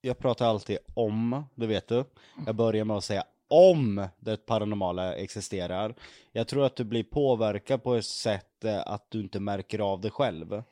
[0.00, 2.04] jag pratar alltid om, det vet du.
[2.46, 5.94] Jag börjar med att säga om det paranormala existerar.
[6.32, 10.00] Jag tror att du blir påverkad på ett sätt eh, att du inte märker av
[10.00, 10.62] det själv.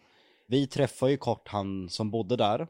[0.46, 2.66] Vi träffade ju kort han som bodde där.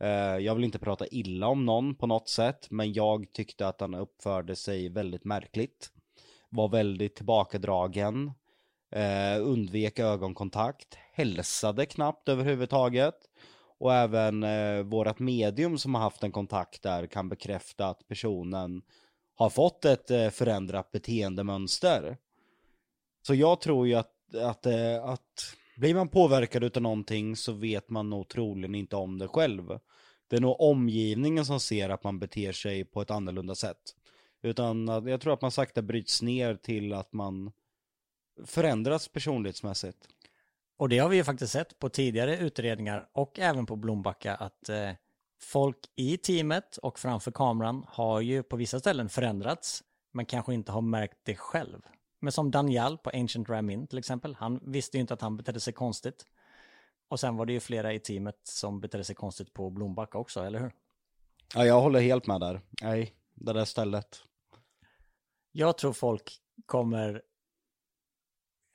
[0.00, 3.80] Eh, jag vill inte prata illa om någon på något sätt, men jag tyckte att
[3.80, 5.90] han uppförde sig väldigt märkligt.
[6.48, 8.32] Var väldigt tillbakadragen,
[8.90, 13.14] eh, undvek ögonkontakt, hälsade knappt överhuvudtaget.
[13.80, 18.82] Och även eh, vårat medium som har haft en kontakt där kan bekräfta att personen
[19.34, 22.16] har fått ett eh, förändrat beteendemönster.
[23.22, 27.90] Så jag tror ju att, att, eh, att blir man påverkad utav någonting så vet
[27.90, 29.78] man nog troligen inte om det själv.
[30.28, 33.94] Det är nog omgivningen som ser att man beter sig på ett annorlunda sätt.
[34.42, 37.52] Utan jag tror att man sakta bryts ner till att man
[38.44, 40.08] förändras personlighetsmässigt.
[40.76, 44.68] Och det har vi ju faktiskt sett på tidigare utredningar och även på Blombacka att
[44.68, 44.90] eh,
[45.40, 50.72] folk i teamet och framför kameran har ju på vissa ställen förändrats men kanske inte
[50.72, 51.82] har märkt det själv.
[52.20, 55.60] Men som Daniel på Ancient Ramin till exempel, han visste ju inte att han betedde
[55.60, 56.26] sig konstigt.
[57.08, 60.40] Och sen var det ju flera i teamet som betedde sig konstigt på Blombacka också,
[60.40, 60.72] eller hur?
[61.54, 62.60] Ja, jag håller helt med där.
[62.82, 64.22] Nej, det där stället.
[65.52, 67.22] Jag tror folk kommer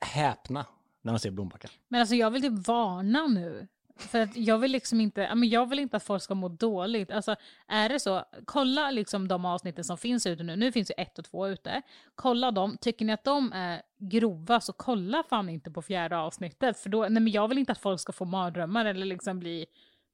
[0.06, 0.65] häpna
[1.01, 1.69] när de ser Blombacka.
[1.88, 3.67] Men alltså jag vill typ varna nu.
[3.95, 7.12] För att jag vill liksom inte, men jag vill inte att folk ska må dåligt.
[7.12, 7.36] Alltså
[7.67, 10.56] är det så, kolla liksom de avsnitten som finns ute nu.
[10.56, 11.82] Nu finns ju ett och två ute.
[12.15, 16.79] Kolla dem, tycker ni att de är grova så kolla fan inte på fjärde avsnittet.
[16.79, 19.65] För då, nej men jag vill inte att folk ska få mardrömmar eller liksom bli,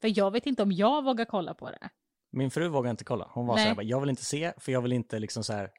[0.02, 1.90] för jag vet inte om jag vågar kolla på det.
[2.32, 3.28] Min fru vågar inte kolla.
[3.32, 3.70] Hon var Nej.
[3.70, 5.70] så här, jag vill inte se, för jag vill inte liksom så här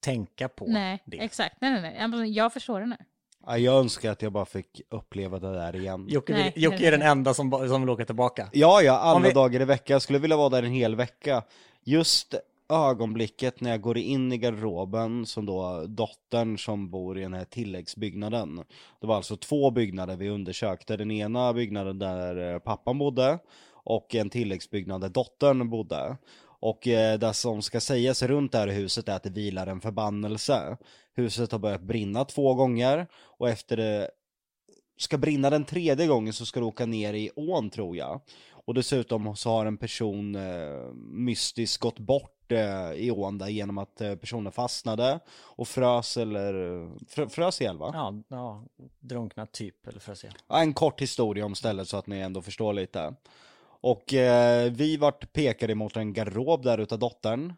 [0.00, 1.18] tänka på Nej, det.
[1.24, 1.60] exakt.
[1.60, 2.30] Nej, nej, nej.
[2.30, 2.96] Jag förstår det nu.
[3.46, 6.06] Ja, jag önskar att jag bara fick uppleva det där igen.
[6.08, 8.48] Jocke, Nej, vill, Jocke är den enda som, som vill åka tillbaka.
[8.52, 9.94] Ja, ja, alla vi- dagar i veckan.
[9.94, 11.42] Jag skulle vilja vara där en hel vecka.
[11.84, 12.34] Just
[12.68, 17.44] ögonblicket när jag går in i garderoben som då dottern som bor i den här
[17.44, 18.62] tilläggsbyggnaden.
[19.00, 20.96] Det var alltså två byggnader vi undersökte.
[20.96, 23.38] Den ena byggnaden där eh, pappan bodde
[23.72, 26.16] och en tilläggsbyggnad där dottern bodde.
[26.64, 29.80] Och eh, det som ska sägas runt det här huset är att det vilar en
[29.80, 30.76] förbannelse.
[31.14, 33.06] Huset har börjat brinna två gånger
[33.38, 34.10] och efter det
[34.96, 38.20] ska brinna den tredje gången så ska du åka ner i ån tror jag.
[38.50, 43.78] Och dessutom så har en person eh, mystiskt gått bort eh, i ån där genom
[43.78, 46.52] att eh, personen fastnade och frös eller
[47.08, 47.90] frö, frös ihjäl va?
[47.94, 48.64] Ja, ja,
[49.00, 50.30] drunkna typ, eller se.
[50.48, 53.14] Ja, en kort historia om stället så att ni ändå förstår lite.
[53.86, 57.52] Och eh, vi vart pekade mot en garderob där utav dottern.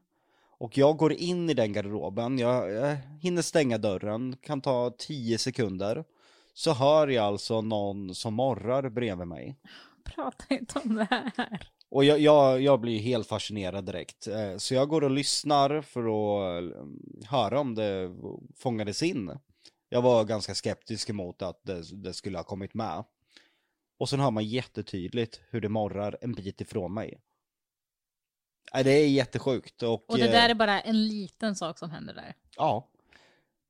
[0.58, 5.38] Och jag går in i den garderoben, jag, jag hinner stänga dörren, kan ta 10
[5.38, 6.04] sekunder.
[6.54, 9.56] Så hör jag alltså någon som morrar bredvid mig.
[10.04, 11.68] Prata inte om det här.
[11.90, 14.26] Och jag, jag, jag blir helt fascinerad direkt.
[14.26, 18.16] Eh, Så jag går och lyssnar för att eh, höra om det
[18.56, 19.38] fångades in.
[19.88, 23.04] Jag var ganska skeptisk emot att det, det skulle ha kommit med.
[23.98, 27.20] Och sen hör man jättetydligt hur det morrar en bit ifrån mig.
[28.74, 29.82] Nej, Det är jättesjukt.
[29.82, 32.34] Och, Och det eh, där är bara en liten sak som händer där.
[32.56, 32.88] Ja.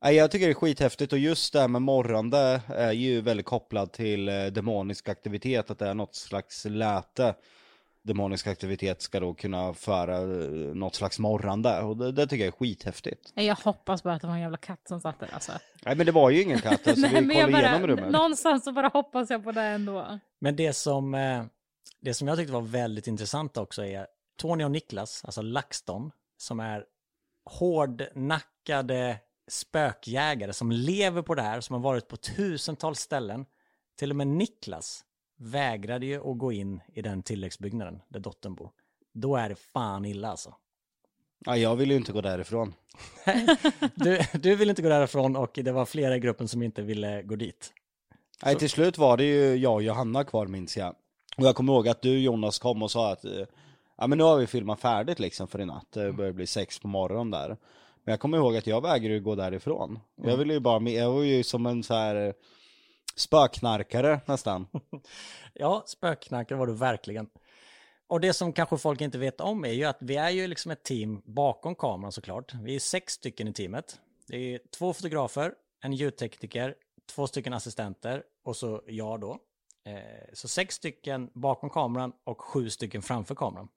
[0.02, 3.46] Nej, jag tycker det är skithäftigt och just det här med morrande är ju väldigt
[3.46, 7.34] kopplat till eh, demonisk aktivitet, att det är något slags läte.
[8.06, 10.28] Demonisk aktivitet ska då kunna föra eh,
[10.74, 13.32] något slags morrande och det, det tycker jag är skithäftigt.
[13.34, 15.52] Nej, Jag hoppas bara att det var en jävla katt som satt där alltså.
[15.84, 18.10] Nej men det var ju ingen katt, alltså, vi men jag kollade bara, igenom rummet.
[18.12, 20.18] någonstans så bara hoppas jag på det ändå.
[20.38, 21.44] Men det som, eh,
[22.00, 24.06] det som jag tyckte var väldigt intressant också är
[24.38, 26.84] Tony och Niklas, alltså LaxTon, som är
[27.50, 29.16] hårdnackade
[29.48, 33.46] spökjägare som lever på det här, som har varit på tusentals ställen.
[33.98, 35.04] Till och med Niklas
[35.37, 38.70] vägrade ju att gå in i den tilläggsbyggnaden där dottern bor.
[39.12, 40.55] Då är det fan illa alltså.
[41.44, 42.75] Ja, jag vill ju inte gå därifrån.
[43.94, 47.22] Du, du vill inte gå därifrån och det var flera i gruppen som inte ville
[47.22, 47.72] gå dit.
[48.44, 50.94] Nej, till slut var det ju jag och Johanna kvar minns jag.
[51.37, 53.46] Och jag kommer ihåg att du Jonas kom och sa att eh,
[53.96, 55.92] ja men nu har vi filmat färdigt liksom för i natt.
[55.92, 57.49] Det börjar bli sex på morgonen där.
[58.05, 59.99] Men jag kommer ihåg att jag vägrade gå därifrån.
[60.22, 62.35] Jag ville ju bara, jag var ju som en så här
[63.16, 64.66] spöknarkare nästan.
[65.59, 67.29] Ja, spökknarkare var du verkligen.
[68.09, 70.70] Och det som kanske folk inte vet om är ju att vi är ju liksom
[70.70, 72.55] ett team bakom kameran såklart.
[72.55, 74.00] Vi är sex stycken i teamet.
[74.26, 76.74] Det är två fotografer, en ljudtekniker,
[77.14, 79.38] två stycken assistenter och så jag då.
[79.85, 79.94] Eh,
[80.33, 83.68] så sex stycken bakom kameran och sju stycken framför kameran.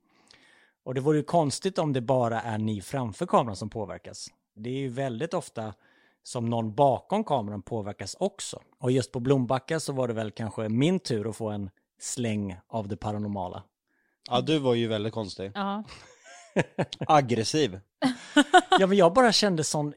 [0.84, 4.28] Och det vore ju konstigt om det bara är ni framför kameran som påverkas.
[4.56, 5.74] Det är ju väldigt ofta
[6.24, 8.62] som någon bakom kameran påverkas också.
[8.80, 12.58] Och just på Blombacka så var det väl kanske min tur att få en släng
[12.68, 13.64] av det paranormala.
[14.30, 15.52] Ja, du var ju väldigt konstig.
[15.56, 15.84] Ja.
[17.08, 17.80] Aggressiv.
[18.80, 19.94] Ja men jag bara kände sån,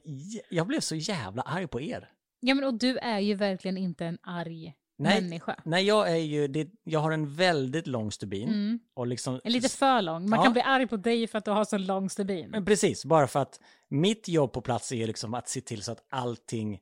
[0.51, 2.09] jag blev så jävla arg på er.
[2.41, 5.57] ja, men och du är ju verkligen inte en arg Nej, människa.
[5.65, 8.79] nej jag är ju, det, jag har en väldigt lång stubin.
[8.95, 10.29] Och liksom, En lite för lång.
[10.29, 10.43] Man Ja.
[10.45, 12.51] kan bli arg på dig för att du har så lång stubin.
[12.51, 15.93] Men precis, bara för att mitt jobb på plats är liksom att se till så
[15.93, 16.81] att allting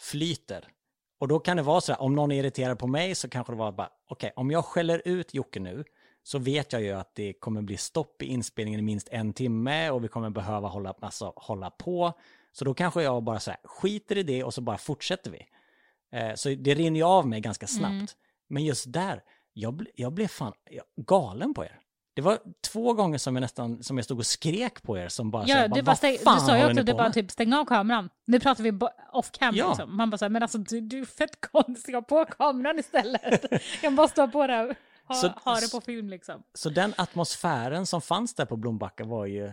[0.00, 0.64] flyter.
[1.20, 3.52] Och då kan det vara så här, om någon är irriterad på mig så kanske
[3.52, 5.84] det var bara, okej, om jag skäller ut Jocke nu
[6.22, 9.90] så vet jag ju att det kommer bli stopp i inspelningen i minst en timme
[9.90, 12.12] och vi kommer behöva hålla, alltså, hålla på.
[12.52, 15.46] Så då kanske jag bara så här, skiter i det och så bara fortsätter vi.
[16.12, 18.16] Eh, så det rinner ju av mig ganska snabbt.
[18.48, 21.78] Men just där, jag, jag blev fan jag, galen på er.
[22.14, 22.38] Det var
[22.72, 25.50] två gånger som jag nästan, som jag stod och skrek på er som bara så
[25.50, 27.12] Ja, här, du, vad bara stäng, fan du sa ju också att du bara med?
[27.14, 28.10] typ stäng av kameran.
[28.26, 28.72] Nu pratar vi
[29.12, 29.68] off cam Ja.
[29.68, 29.96] liksom.
[29.96, 33.44] Man bara såhär, men alltså du, du är fett konstig, ha på kameran istället.
[33.82, 34.74] jag bara stå på det,
[35.08, 36.42] ha, Så- ha det på film liksom.
[36.54, 39.52] Så den atmosfären som fanns där på Blombacka var ju,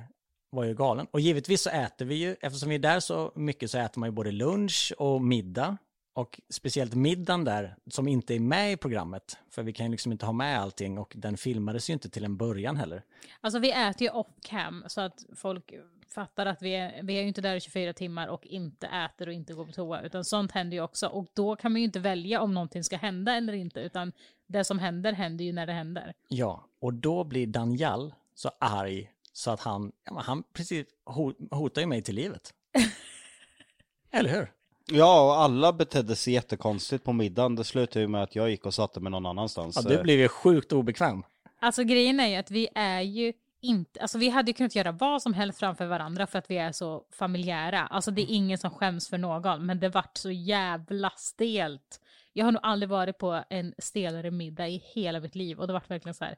[0.50, 1.08] var ju galen.
[1.12, 4.10] Och givetvis så äter vi ju, eftersom vi är där så mycket så äter man
[4.10, 5.78] ju både lunch och middag.
[6.16, 9.38] Och speciellt middagen där, som inte är med i programmet.
[9.50, 12.26] För vi kan ju liksom inte ha med allting och den filmades ju inte till
[12.26, 13.04] en början heller.
[13.42, 15.74] Alltså vi äter ju off cam så att folk
[16.08, 19.28] fattar att vi är, vi är ju inte där i 24 timmar och inte äter
[19.28, 20.02] och inte går på toa.
[20.02, 21.08] Utan sånt händer ju också.
[21.08, 23.80] Och då kan man ju inte välja om någonting ska hända eller inte.
[23.80, 24.12] Utan
[24.48, 26.14] det som händer händer ju när det händer.
[26.28, 31.88] Ja, och då blir Danjal så arg så att han, han precis ho- hotar ju
[31.88, 32.54] mig till livet.
[34.12, 34.52] Eller hur?
[34.92, 37.56] Ja, och alla betedde sig jättekonstigt på middagen.
[37.56, 39.76] Det slutade ju med att jag gick och satte mig någon annanstans.
[39.76, 41.24] Ja, du blev ju sjukt obekväm.
[41.60, 44.92] Alltså grejen är ju att vi är ju inte, alltså vi hade ju kunnat göra
[44.92, 47.88] vad som helst framför varandra för att vi är så familjära.
[47.88, 52.02] Alltså det är ingen som skäms för någon, men det vart så jävla stelt.
[52.34, 55.74] Jag har nog aldrig varit på en stelare middag i hela mitt liv och det
[55.74, 56.36] vart verkligen så här.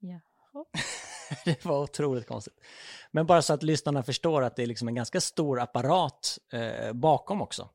[0.00, 0.64] Jaha.
[1.44, 2.60] Det var otroligt konstigt.
[3.10, 6.92] Men bara så att lyssnarna förstår att det är liksom en ganska stor apparat eh,
[6.92, 7.68] bakom också.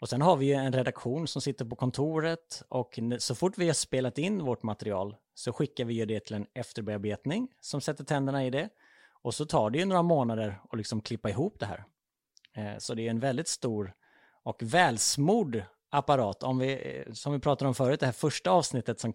[0.00, 3.66] Och sen har vi ju en redaktion som sitter på kontoret och så fort vi
[3.66, 8.04] har spelat in vårt material så skickar vi ju det till en efterbearbetning som sätter
[8.04, 8.68] tänderna i det.
[9.22, 11.84] Och så tar det ju några månader att liksom klippa ihop det här.
[12.56, 13.94] Eh, så det är en väldigt stor
[14.42, 16.42] och välsmord apparat.
[16.42, 19.14] Om vi, eh, som vi pratade om förut, det här första avsnittet som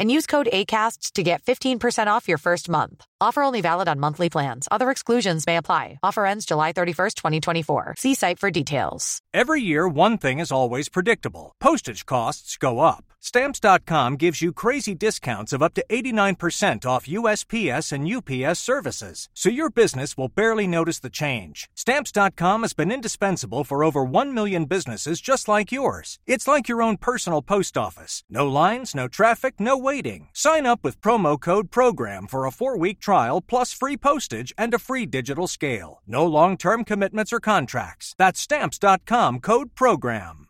[0.00, 3.04] and use code ACAST to get 15% off your first month.
[3.20, 4.66] Offer only valid on monthly plans.
[4.70, 5.98] Other exclusions may apply.
[6.02, 7.94] Offer ends July 31st, 2024.
[7.98, 9.20] See site for details.
[9.32, 13.04] Every year, one thing is always predictable postage costs go up.
[13.22, 19.50] Stamps.com gives you crazy discounts of up to 89% off USPS and UPS services, so
[19.50, 21.68] your business will barely notice the change.
[21.76, 26.18] Stamps.com has been indispensable for over 1 million businesses just like yours.
[26.26, 28.24] It's like your own personal post office.
[28.30, 30.28] No lines, no traffic, no waiting.
[30.32, 34.74] Sign up with promo code PROGRAM for a four week trial plus free postage and
[34.74, 36.00] a free digital scale.
[36.06, 38.14] No long term commitments or contracts.
[38.18, 40.46] That's Stamps.com code PROGRAM.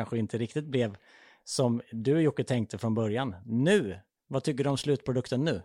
[0.00, 0.96] kanske inte riktigt blev
[1.44, 3.34] som du Jocke tänkte från början.
[3.44, 5.62] Nu, vad tycker du om slutprodukten nu?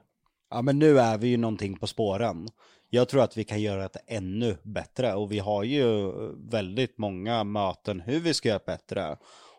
[0.50, 2.48] Ja men nu är vi ju någonting på spåren.
[2.90, 6.12] Jag tror att vi kan göra det ännu bättre och vi har ju
[6.52, 9.18] väldigt många möten hur vi ska göra det bättre.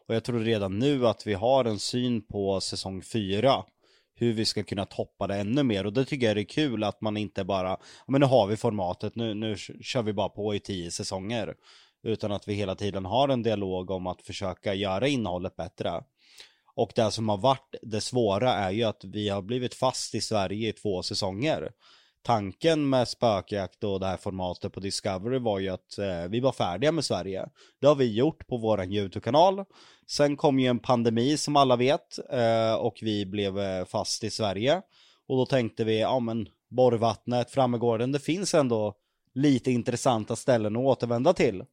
[0.09, 3.65] Och jag tror redan nu att vi har en syn på säsong fyra,
[4.15, 7.01] hur vi ska kunna toppa det ännu mer och det tycker jag är kul att
[7.01, 7.77] man inte bara,
[8.07, 11.55] men nu har vi formatet, nu, nu kör vi bara på i tio säsonger.
[12.03, 16.03] Utan att vi hela tiden har en dialog om att försöka göra innehållet bättre.
[16.75, 20.21] Och det som har varit det svåra är ju att vi har blivit fast i
[20.21, 21.71] Sverige i två säsonger.
[22.27, 26.53] Tanken med spökjakt och det här formatet på Discovery var ju att eh, vi var
[26.53, 27.49] färdiga med Sverige.
[27.81, 29.65] Det har vi gjort på våran YouTube-kanal.
[30.07, 34.31] Sen kom ju en pandemi som alla vet eh, och vi blev eh, fast i
[34.31, 34.83] Sverige.
[35.29, 38.95] Och då tänkte vi, ja men Borgvattnet, Frammegården, det finns ändå
[39.35, 41.65] lite intressanta ställen att återvända till.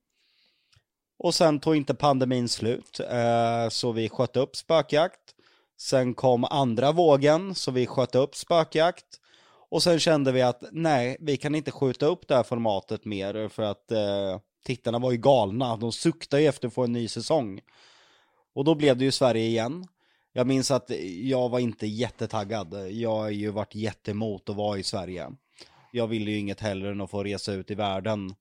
[1.20, 5.36] Och sen tog inte pandemin slut, eh, så vi sköt upp spökjakt.
[5.80, 9.20] Sen kom andra vågen, så vi sköt upp spökjakt.
[9.74, 13.48] Och sen kände vi att nej, vi kan inte skjuta upp det här formatet mer
[13.50, 15.78] för att eh, tittarna var ju galna.
[15.78, 17.62] De suktade ju efter att få en ny säsong.
[18.56, 19.88] Och då blev det ju Sverige igen.
[20.34, 20.92] Jag minns att
[21.24, 22.92] jag var inte jättetaggad.
[22.92, 25.32] Jag har ju varit jättemot att vara i Sverige.
[25.92, 28.34] Jag ville ju inget hellre än att få resa ut i världen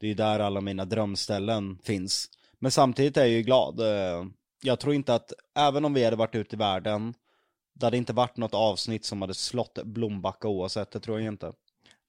[0.00, 2.30] det är ju där alla mina drömställen finns.
[2.58, 3.80] Men samtidigt är jag ju glad.
[3.80, 4.26] Eh,
[4.62, 7.14] jag tror inte att, även om vi hade varit ute i världen,
[7.78, 11.52] det hade inte varit något avsnitt som hade slått Blombacka oavsett, det tror jag inte.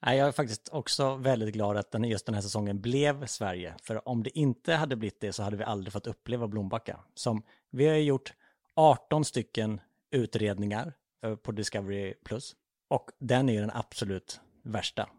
[0.05, 3.76] Nej, jag är faktiskt också väldigt glad att den, just den här säsongen blev Sverige.
[3.84, 6.99] För om det inte hade blivit det så hade vi aldrig fått uppleva Blombacka.
[7.15, 8.34] Som, vi har gjort
[8.76, 10.93] 18 stycken utredningar
[11.24, 12.55] eh, på Discovery Plus.
[12.88, 15.09] Och den är den absolut värsta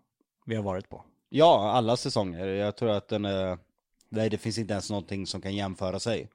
[0.47, 1.05] vi har varit på.
[1.29, 2.47] Ja, alla säsonger.
[2.47, 3.59] Jag tror att den är...
[4.09, 6.29] Nej, det finns inte ens någonting som kan jämföra sig.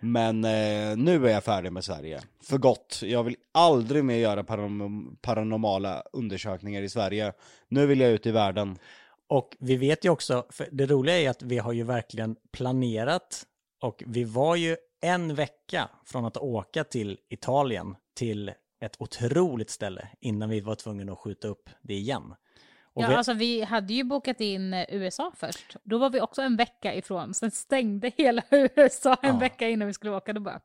[0.00, 2.20] Men eh, nu är jag färdig med Sverige.
[2.42, 3.00] För gott.
[3.04, 7.32] Jag vill aldrig mer göra paranorm paranormala undersökningar i Sverige.
[7.68, 8.78] Nu vill jag ut i världen.
[9.28, 13.46] Och vi vet ju också, för det roliga är att vi har ju verkligen planerat
[13.82, 20.08] och vi var ju en vecka från att åka till Italien till ett otroligt ställe
[20.20, 22.34] innan vi var tvungna att skjuta upp det igen.
[22.94, 23.14] Och ja, vi...
[23.14, 25.76] alltså vi hade ju bokat in eh, USA först.
[25.82, 27.34] Då var vi också en vecka ifrån.
[27.34, 29.38] Sen stängde hela USA en ja.
[29.38, 30.32] vecka innan vi skulle åka.
[30.32, 30.60] Då bara,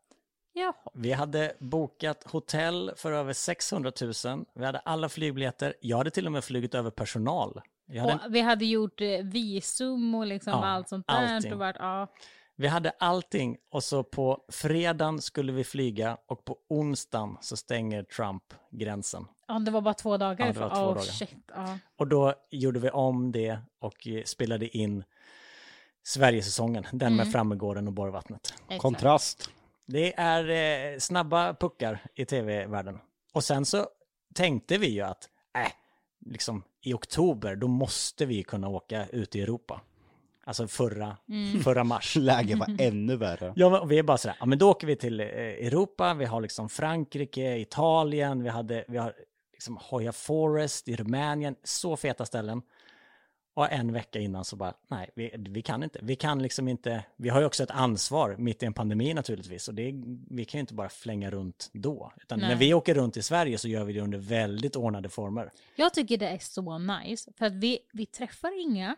[0.57, 0.73] Jaha.
[0.93, 3.91] Vi hade bokat hotell för över 600
[4.25, 4.45] 000.
[4.55, 5.73] Vi hade alla flygbiljetter.
[5.81, 7.61] Jag hade till och med flugit över personal.
[7.87, 8.19] Hade en...
[8.29, 11.53] Vi hade gjort eh, visum och liksom ja, allt sånt där.
[11.53, 12.07] Och varit, ja.
[12.57, 18.03] Vi hade allting och så på fredagen skulle vi flyga och på onsdagen så stänger
[18.03, 19.27] Trump gränsen.
[19.47, 20.45] Ja, det var bara två dagar.
[20.45, 21.01] Ja, det var två oh, dagar.
[21.01, 21.77] Shit, ja.
[21.95, 25.03] Och då gjorde vi om det och spelade in
[26.03, 27.17] Sverigesäsongen, den mm.
[27.17, 28.53] med Frammegården och Borgvattnet.
[28.63, 28.81] Exakt.
[28.81, 29.49] Kontrast.
[29.85, 30.49] Det är
[30.93, 32.99] eh, snabba puckar i tv-världen.
[33.33, 33.87] Och sen så
[34.33, 35.71] tänkte vi ju att, äh,
[36.25, 39.81] liksom i oktober, då måste vi kunna åka ut i Europa.
[40.47, 41.59] Alltså förra, mm.
[41.59, 42.15] förra mars.
[42.19, 43.53] Läget var ännu värre.
[43.55, 46.41] Ja, vi är bara sådär, ja men då åker vi till eh, Europa, vi har
[46.41, 49.13] liksom Frankrike, Italien, vi, hade, vi har
[49.53, 52.61] liksom Hoya Forest i Rumänien, så feta ställen.
[53.53, 55.99] Och en vecka innan så bara, nej, vi, vi kan inte.
[56.01, 59.67] Vi kan liksom inte, vi har ju också ett ansvar mitt i en pandemi naturligtvis.
[59.67, 59.93] Och det,
[60.29, 62.13] vi kan ju inte bara flänga runt då.
[62.21, 62.49] Utan nej.
[62.49, 65.51] när vi åker runt i Sverige så gör vi det under väldigt ordnade former.
[65.75, 68.95] Jag tycker det är så nice, för att vi, vi träffar inga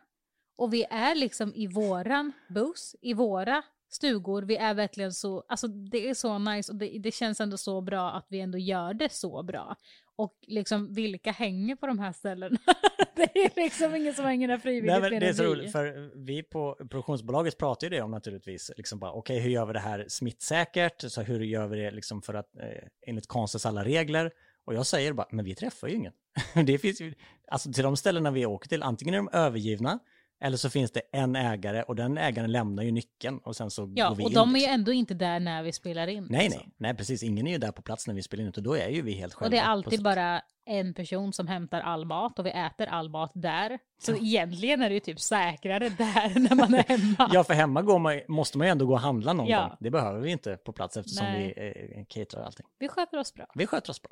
[0.58, 4.42] och vi är liksom i våran buss, i våra stugor.
[4.42, 7.82] Vi är verkligen så, alltså det är så nice och det, det känns ändå så
[7.82, 9.76] bra att vi ändå gör det så bra.
[10.16, 12.58] Och liksom vilka hänger på de här ställena?
[13.16, 15.02] det är liksom ingen som hänger där frivilligt.
[15.02, 18.72] Nej, det är så roligt, för vi på produktionsbolaget pratar ju det om naturligtvis.
[18.78, 21.12] Liksom bara, okej, okay, hur gör vi det här smittsäkert?
[21.12, 24.32] Så hur gör vi det liksom för att, eh, enligt konstens alla regler?
[24.66, 26.14] Och jag säger bara, men vi träffar ju ingen.
[26.66, 27.14] det finns ju,
[27.48, 30.00] alltså till de ställena vi åker till, antingen är de övergivna,
[30.40, 33.94] Eller så finns det en ägare och den ägaren lämnar ju nyckeln och sen så
[33.96, 34.36] Ja, går vi och in.
[34.36, 34.74] de är ju liksom.
[34.74, 36.28] ändå inte där när vi spelar in.
[36.30, 36.62] Nej, liksom.
[36.66, 37.24] nej, nej, precis.
[37.24, 39.12] Ingen är ju där på plats när vi spelar in, utan då är ju vi
[39.14, 39.46] helt själva.
[39.48, 43.10] Och det är alltid bara en person som hämtar all mat och vi äter all
[43.10, 43.80] mat där.
[44.02, 47.30] Så egentligen är det ju typ säkrare där när man är hemma.
[47.34, 49.62] Ja, för hemma går man, måste man ju ändå gå och handla någon Ja.
[49.68, 49.78] gång.
[49.80, 51.54] Det behöver vi inte på plats eftersom Nej.
[51.58, 52.66] vi eh, caterar allting.
[52.80, 53.46] Vi sköter oss bra.
[53.56, 54.12] Vi sköter oss bra.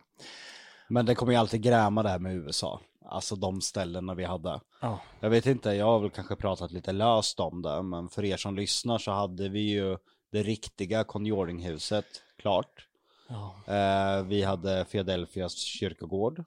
[0.88, 2.82] Men det kommer ju alltid gräma det här med USA.
[3.08, 4.60] Alltså de ställena vi hade.
[4.82, 5.00] Ja.
[5.20, 8.38] Jag vet inte, jag har väl kanske pratat lite löst om det, men för er
[8.38, 9.98] som lyssnar så hade vi ju
[10.32, 12.06] det riktiga Conjuring-huset
[12.38, 12.88] klart.
[13.28, 13.56] Ja.
[13.74, 16.44] Eh, vi hade Philadelphias kyrkogård.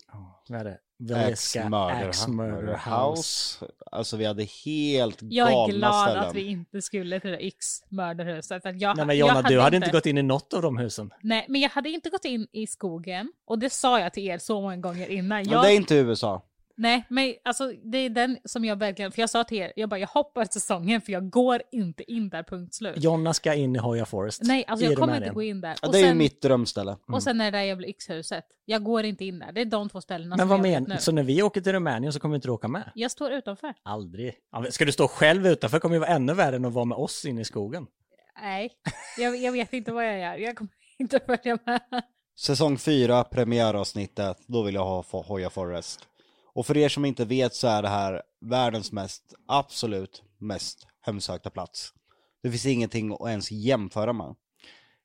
[0.48, 3.66] Vi hade Valeska Axe Murder Murder House.
[3.92, 6.24] Alltså vi hade helt Jag är galna glad ställen.
[6.24, 7.40] att vi inte skulle till det
[8.78, 11.10] Jag, Nej men jag Jonna, du hade inte gått in i något av de husen.
[11.20, 13.32] Nej, men jag hade inte gått in i skogen.
[13.44, 15.28] Och det sa jag till er så många gånger innan.
[15.28, 16.42] Men Jag, det är inte USA.
[16.80, 19.12] Nej, men alltså det är den som jag verkligen...
[19.12, 22.28] För jag sa till er, jag bara jag hoppar säsongen för jag går inte in
[22.28, 23.02] där, punkt slut.
[23.04, 24.40] Jonna ska in i Hoya Forest.
[24.44, 25.76] Nej, alltså jag kommer inte gå in där.
[25.82, 26.96] Ja, Och det är ju sen- mitt drömställe.
[27.12, 28.44] Och sen är det där jävla yxhuset.
[28.64, 29.52] Jag går inte in där.
[29.52, 31.00] Det är de två ställena Men som vad jag vet menar nu.
[31.00, 32.90] Så när vi åker till Rumänien så kommer inte du åka med?
[32.94, 33.74] Jag står utanför.
[33.82, 34.34] Aldrig.
[34.52, 36.84] Ja, men Ska du stå själv utanför kommer det vara ännu värre än att vara
[36.84, 37.86] med oss inne i skogen.
[38.42, 38.70] Nej,
[39.18, 40.34] jag, jag vet inte vad jag gör.
[40.36, 41.80] Jag kommer inte följa med.
[42.38, 46.07] Säsong 4, premiäravsnittet, då vill jag ha Fo- Hoya Forest.
[46.58, 51.50] Och för er som inte vet så är det här världens mest, absolut mest hemsökta
[51.50, 51.94] plats.
[52.42, 54.34] Det finns ingenting att ens jämföra med.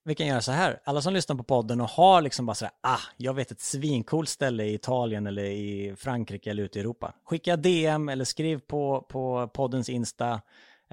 [0.03, 2.71] Vi kan göra så här, alla som lyssnar på podden och har liksom bara sådär,
[2.81, 7.13] ah, jag vet ett svincoolt ställe i Italien eller i Frankrike eller ute i Europa.
[7.23, 10.41] Skicka DM eller skriv på, på poddens Insta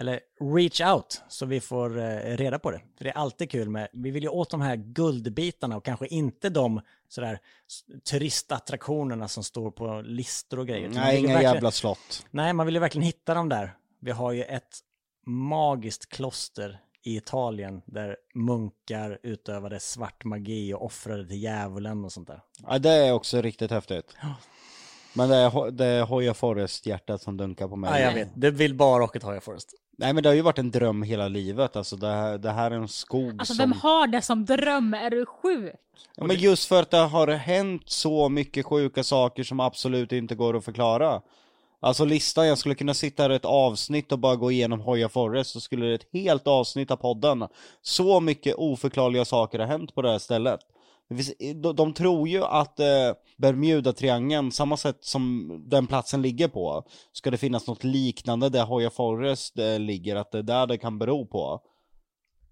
[0.00, 0.20] eller
[0.54, 2.80] reach out så vi får eh, reda på det.
[2.98, 6.06] För det är alltid kul med, vi vill ju åt de här guldbitarna och kanske
[6.06, 7.38] inte de sådär
[8.10, 10.88] turistattraktionerna som står på listor och grejer.
[10.88, 12.26] Man Nej, inga jävla slott.
[12.30, 13.76] Nej, man vill ju verkligen hitta dem där.
[14.00, 14.78] Vi har ju ett
[15.26, 22.28] magiskt kloster i Italien där munkar utövade svart magi och offrade till djävulen och sånt
[22.28, 22.42] där.
[22.66, 24.16] Ja, det är också riktigt häftigt.
[25.14, 27.90] Men det är, det är Hoya Forest-hjärtat som dunkar på mig.
[27.90, 28.28] Ja, jag vet.
[28.34, 29.74] Det vill bara åka till Hoya Forest.
[30.00, 32.70] Nej men det har ju varit en dröm hela livet, alltså det här, det här
[32.70, 33.62] är en skog Alltså som...
[33.62, 34.94] vem har det som dröm?
[34.94, 35.74] Är du sjuk?
[36.16, 40.34] Ja, men just för att det har hänt så mycket sjuka saker som absolut inte
[40.34, 41.20] går att förklara.
[41.80, 45.50] Alltså listan, jag skulle kunna sitta här ett avsnitt och bara gå igenom Hoya Forest
[45.50, 47.46] så skulle det ett helt avsnitt av podden.
[47.82, 50.60] Så mycket oförklarliga saker har hänt på det här stället.
[51.74, 52.86] De, tror ju att eh,
[53.36, 58.90] Bermuda-triangeln, samma sätt som den platsen ligger på, ska det finnas något liknande där Hoya
[58.90, 61.60] Forest eh, ligger, att det är där det kan bero på.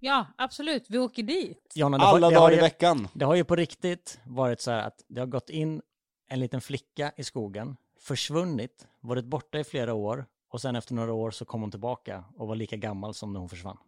[0.01, 0.87] Ja, absolut.
[0.89, 1.73] Vi åker dit.
[1.75, 3.09] Jonna, det Alla har, det har dagar i ju, veckan.
[3.15, 5.83] Det har ju på riktigt varit så här att det har gått in
[6.29, 11.13] en liten flicka i skogen, försvunnit, varit borta i flera år och sen efter några
[11.13, 13.79] år så kom hon tillbaka och var lika gammal som när hon försvann.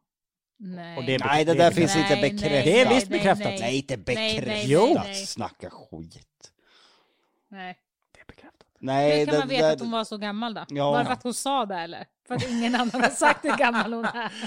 [0.62, 0.98] Nej.
[0.98, 2.10] Och det är Nej, det där är finns bekräftat.
[2.18, 2.50] inte Nej, bekräftat.
[2.52, 3.46] nej, Det är nej, visst nej, bekräftat.
[3.46, 3.60] nej.
[3.60, 4.46] Nej, inte Nej, bekräftat.
[4.46, 4.84] nej, Jo.
[4.86, 5.26] nej, nej.
[5.26, 6.52] Snacka skit.
[7.48, 7.78] Nej.
[8.14, 8.66] Det är bekräftat.
[8.78, 10.64] Nej, Hur kan man det- veta det- att hon var så gammal då?
[10.68, 10.90] Ja.
[10.90, 12.06] Var det för att hon sa det eller?
[12.28, 14.32] För att ingen annan har sagt hur gammal hon är?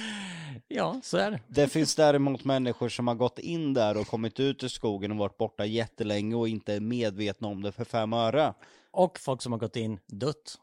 [0.67, 1.39] Ja, så är det.
[1.47, 5.17] Det finns däremot människor som har gått in där och kommit ut ur skogen och
[5.17, 8.53] varit borta jättelänge och inte är medvetna om det för fem öre.
[8.91, 10.55] Och folk som har gått in, dött.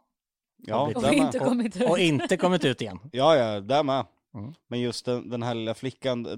[0.57, 1.91] Ja, Och inte kommit ut.
[1.91, 2.99] Och inte kommit ut igen.
[3.13, 4.05] Ja, ja, där med.
[4.35, 4.55] Mm.
[4.68, 6.37] Men just den, den här lilla flickan, det,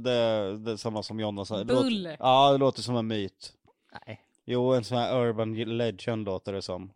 [0.59, 1.65] det är samma som Jonna sa.
[1.65, 2.03] Bull.
[2.03, 3.53] Låter, ja, det låter som en myt.
[4.07, 4.21] Nej.
[4.45, 6.91] Jo, en sån här urban legend låter det som.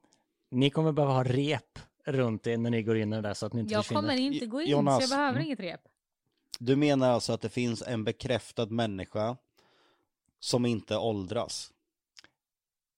[0.51, 3.47] Ni kommer behöva ha rep runt er när ni går in i det där så
[3.47, 4.01] att ni inte Jag försvinner.
[4.03, 4.97] kommer inte gå in Jonas.
[4.97, 5.47] så jag behöver Mm.
[5.47, 5.81] inget rep.
[6.59, 9.37] Du menar alltså att det finns en bekräftad människa
[10.41, 11.73] som inte åldras?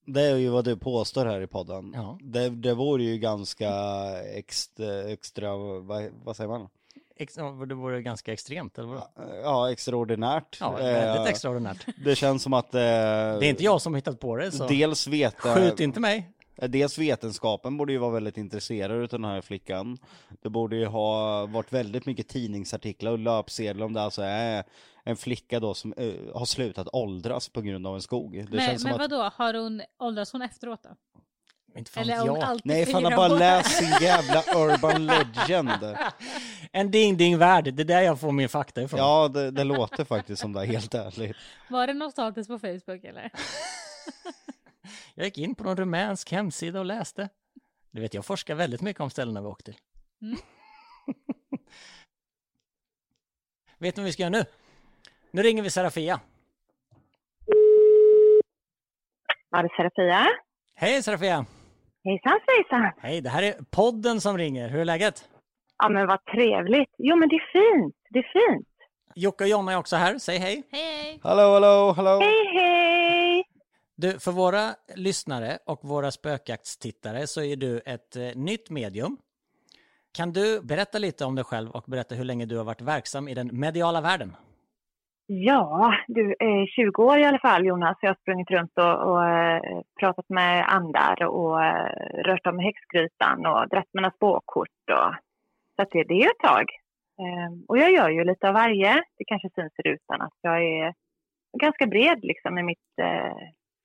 [0.06, 1.92] Det är ju vad du påstår här i podden.
[1.94, 2.18] Ja.
[2.22, 3.70] Det, det vore ju ganska
[4.22, 6.68] extra, extra vad, vad säger man?
[7.18, 7.34] Ex-
[7.68, 9.06] Det vore ganska extremt, eller vadå?
[9.42, 10.56] Ja, extraordinärt.
[10.60, 11.86] Ja, väldigt Eh, extraordinärt.
[12.04, 12.74] Det känns som att...
[12.74, 15.54] eh, Det är inte jag som hittat på det, så Dels veta...
[15.54, 16.30] skjut inte mig.
[16.68, 19.98] Dels vetenskapen borde ju vara väldigt intresserad av den här flickan.
[20.42, 24.64] Det borde ju ha varit väldigt mycket tidningsartiklar och löpsedlar om det alltså är
[25.04, 28.32] en flicka då som eh, har slutat åldras på grund av en skog.
[28.50, 28.98] Det Men, känns men att...
[29.00, 30.88] vadå, har hon, åldras hon efteråt då?
[31.78, 32.38] Inte fan Eller jag.
[32.38, 35.70] alltid Nej, fan har bara läst sin jävla urban legend.
[36.72, 39.00] En ding-ding-värld, det är där jag får min fakta ifrån.
[39.00, 41.36] Ja, det, det låter faktiskt som det, helt ärligt.
[41.68, 43.30] Var det status på Facebook eller?
[45.14, 47.28] Jag gick in på någon rumänsk hemsida och läste.
[47.90, 49.80] Du vet, jag forskar väldigt mycket om ställena vi åkte till.
[50.22, 50.36] Mm.
[53.78, 54.44] vet ni vad vi ska göra nu?
[55.30, 56.20] Nu ringer vi Serafia.
[59.50, 60.26] Ja, det är Serafia.
[60.74, 61.46] Hej Serafia!
[62.04, 62.92] Hejsan svejsan.
[62.98, 64.68] Hej, det här är podden som ringer.
[64.68, 65.28] Hur är läget?
[65.78, 66.94] Ja, men vad trevligt.
[66.98, 67.94] Jo, men det är fint.
[68.10, 68.68] Det är fint.
[69.14, 70.62] Jocke och Jonna är också här, säg hej.
[70.70, 71.20] Hej, hej!
[71.22, 72.20] Hallå, hallå, hallå!
[72.20, 73.44] Hej, hej!
[73.96, 79.16] Du, för våra lyssnare och våra spökjaktstittare så är du ett eh, nytt medium.
[80.12, 83.28] Kan du berätta lite om dig själv och berätta hur länge du har varit verksam
[83.28, 84.36] i den mediala världen?
[85.30, 87.98] Ja, du är 20 år i alla fall Jonas.
[88.00, 92.64] Jag har sprungit runt och, och eh, pratat med andar och eh, rört om i
[92.64, 94.84] häxgrytan och dragit mina spåkort.
[94.90, 95.14] Och,
[95.76, 96.66] så att det, det är ju ett tag.
[97.20, 98.94] Ehm, och jag gör ju lite av varje.
[99.16, 100.94] Det kanske syns i rutan att jag är
[101.58, 103.36] ganska bred liksom i mitt eh,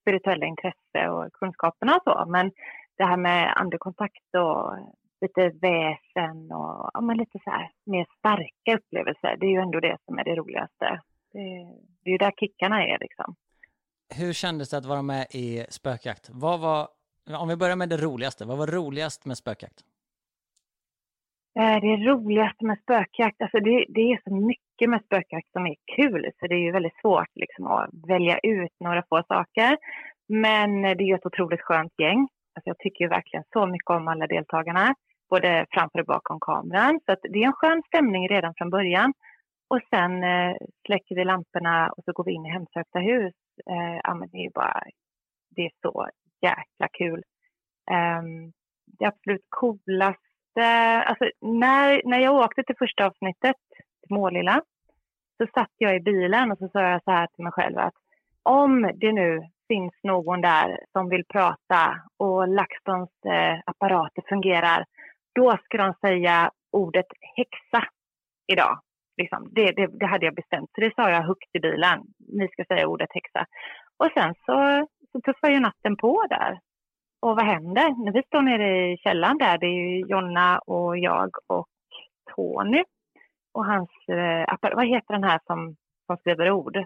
[0.02, 2.26] spirituella intresse och kunskaperna och så.
[2.28, 2.52] Men
[2.98, 4.78] det här med andekontakt och
[5.22, 9.38] lite väsen och ja, men lite så här mer starka upplevelser.
[9.39, 11.02] Det är ju ändå det som är det roligaste.
[11.34, 11.40] Det,
[12.04, 13.36] det är ju där kickarna är liksom.
[14.16, 16.30] Hur kändes det att vara med i spökjakt?
[16.34, 16.88] Vad var,
[17.40, 19.80] om vi börjar med det roligaste, vad var roligast med spökjakt?
[21.60, 25.76] Eh, Det roligaste med spökjakt, alltså det, det är så mycket med spökjakt som är
[25.96, 29.78] kul så det är ju väldigt svårt liksom att välja ut några få saker.
[30.28, 32.20] Men det är ju ett otroligt skönt gäng.
[32.56, 34.96] Alltså jag tycker ju verkligen så mycket om alla deltagarna,
[35.30, 37.00] både framför och bakom kameran.
[37.06, 39.14] Så det är en skön stämning redan från början.
[39.68, 40.55] Och sen eh,
[40.86, 43.34] släcker vi lamporna och så går vi in i hemsökta hus.
[43.70, 44.84] Eh, ja, men det är ju bara,
[45.55, 46.09] det är så
[46.41, 47.24] jäkla kul.
[47.91, 48.22] Eh,
[48.99, 50.68] det absolut coolaste,
[51.05, 53.55] alltså när, när jag åkte till första avsnittet,
[54.01, 54.61] till Målilla,
[55.38, 57.93] så satt jag i bilen och så sa jag så här till mig själv att
[58.43, 64.86] om det nu finns någon där som vill prata och LaxTons eh, apparater fungerar,
[65.36, 67.05] då ska de säga ordet
[67.36, 67.88] häxa
[68.47, 68.80] idag.
[69.18, 71.99] Liksom, det, det, det hade jag bestämt, så det sa jag högt i bilen.
[72.18, 73.45] Ni ska säga ordet häxa.
[73.97, 76.59] Och sen så, så tuffade ju natten på där.
[77.20, 78.05] Och vad händer?
[78.05, 81.68] När vi står nere i källaren där, det är ju Jonna och jag och
[82.36, 82.84] Tony.
[83.53, 86.86] Och hans, eh, vad heter den här som, som skriver ord?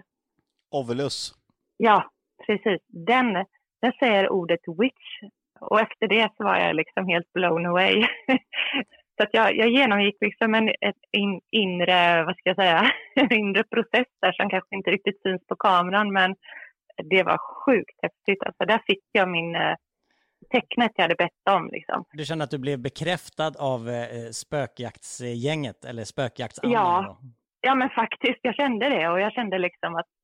[0.70, 1.34] Ovilus.
[1.76, 2.10] Ja,
[2.46, 2.82] precis.
[2.88, 3.44] Den,
[3.82, 5.32] den säger ordet witch.
[5.60, 8.06] Och efter det så var jag liksom helt blown away.
[9.18, 10.68] så att jag, jag genomgick liksom en
[11.12, 15.46] in, inre, vad ska jag säga, en inre process där som kanske inte riktigt syns
[15.46, 16.12] på kameran.
[16.12, 16.36] Men
[17.10, 18.42] det var sjukt häftigt.
[18.46, 19.74] Alltså där fick jag min eh,
[20.50, 22.04] tecknet jag hade bett om liksom.
[22.12, 26.72] Du kände att du blev bekräftad av eh, spökjaktsgänget, eller spökjaktsanden?
[26.72, 27.04] Ja.
[27.06, 27.28] då?
[27.60, 30.17] Ja, men faktiskt, jag kände det och jag kände liksom att eh,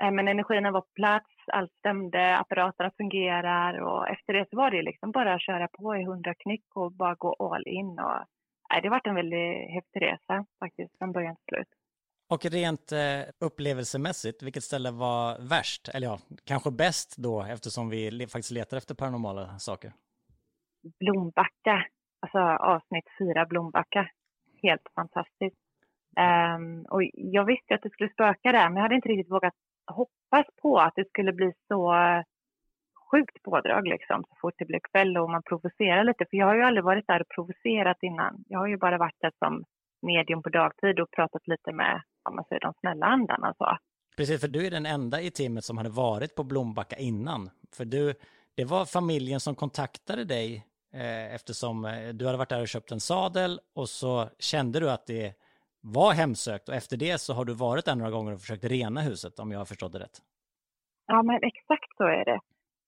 [0.00, 4.82] men energin var på plats, allt stämde, apparaterna fungerar och efter det så var det
[4.82, 7.88] liksom bara att köra på i hundra knyck och bara gå all in.
[7.88, 8.18] Och,
[8.70, 11.68] nej, det har varit en väldigt häftig resa faktiskt från början till slut.
[12.30, 15.88] Och rent eh, upplevelsemässigt, vilket ställe var värst?
[15.94, 19.92] Eller ja, kanske bäst då, eftersom vi faktiskt letar efter paranormala saker.
[20.98, 21.86] Blombacka,
[22.20, 24.10] alltså avsnitt fyra Blombacka.
[24.62, 25.56] Helt fantastiskt.
[26.16, 29.54] Ehm, och jag visste att det skulle spöka där, men jag hade inte riktigt vågat
[29.88, 31.94] hoppas på att det skulle bli så
[33.10, 36.24] sjukt pådrag liksom, så fort det blev kväll och man provocerar lite.
[36.30, 38.44] För jag har ju aldrig varit där och provocerat innan.
[38.48, 39.64] Jag har ju bara varit där som
[40.02, 43.78] medium på dagtid och pratat lite med, om man säger de snälla andarna så.
[44.16, 47.50] Precis, för du är den enda i teamet som hade varit på Blombacka innan.
[47.76, 48.14] För du,
[48.54, 52.92] det var familjen som kontaktade dig eh, eftersom eh, du hade varit där och köpt
[52.92, 55.34] en sadel och så kände du att det
[55.80, 59.00] var hemsökt och efter det så har du varit där några gånger och försökt rena
[59.00, 60.18] huset om jag har förstått det rätt.
[61.06, 62.40] Ja, men exakt så är det.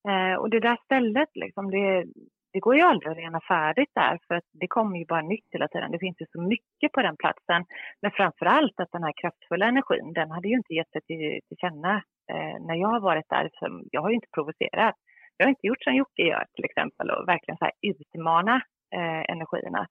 [0.09, 2.05] Eh, och det där stället, liksom, det,
[2.53, 5.47] det går ju aldrig att rena färdigt där för att det kommer ju bara nytt
[5.51, 5.91] hela tiden.
[5.91, 7.65] Det finns ju så mycket på den platsen.
[8.01, 11.39] Men framför allt att den här kraftfulla energin, den hade ju inte gett sig till,
[11.47, 11.93] till känna
[12.31, 13.49] eh, när jag har varit där.
[13.59, 14.95] För jag har ju inte provocerat.
[15.37, 18.55] Jag har inte gjort som Jocke gör till exempel och verkligen så här utmana
[18.95, 19.87] eh, energierna.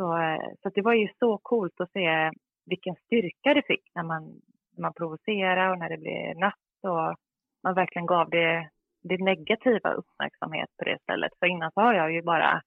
[0.00, 2.30] Så, eh, så det var ju så coolt att se
[2.66, 4.22] vilken styrka det fick när man,
[4.76, 7.16] när man provocerade och när det blev natt och
[7.62, 8.70] man verkligen gav det,
[9.02, 11.32] det negativa uppmärksamhet på det stället.
[11.38, 12.62] För innan så har jag ju bara,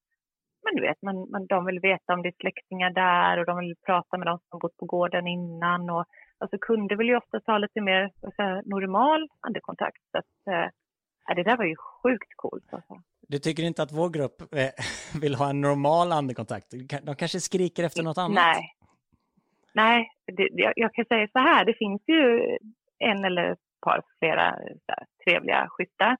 [0.64, 3.58] men du vet, man, man, de vill veta om det är släktingar där och de
[3.58, 6.06] vill prata med de som bott på gården innan och
[6.38, 10.02] alltså kunder vill ju ofta ha lite mer säga, normal andekontakt.
[10.12, 10.48] Så att,
[11.30, 12.74] äh, det där var ju sjukt coolt.
[12.74, 12.94] Alltså.
[13.28, 14.70] Du tycker inte att vår grupp eh,
[15.22, 16.74] vill ha en normal andekontakt?
[17.04, 18.36] De kanske skriker efter något annat?
[18.36, 18.76] Nej.
[19.76, 22.58] Nej, det, jag, jag kan säga så här, det finns ju
[23.00, 24.42] en eller ett par flera
[24.88, 26.18] här, trevliga, schyssta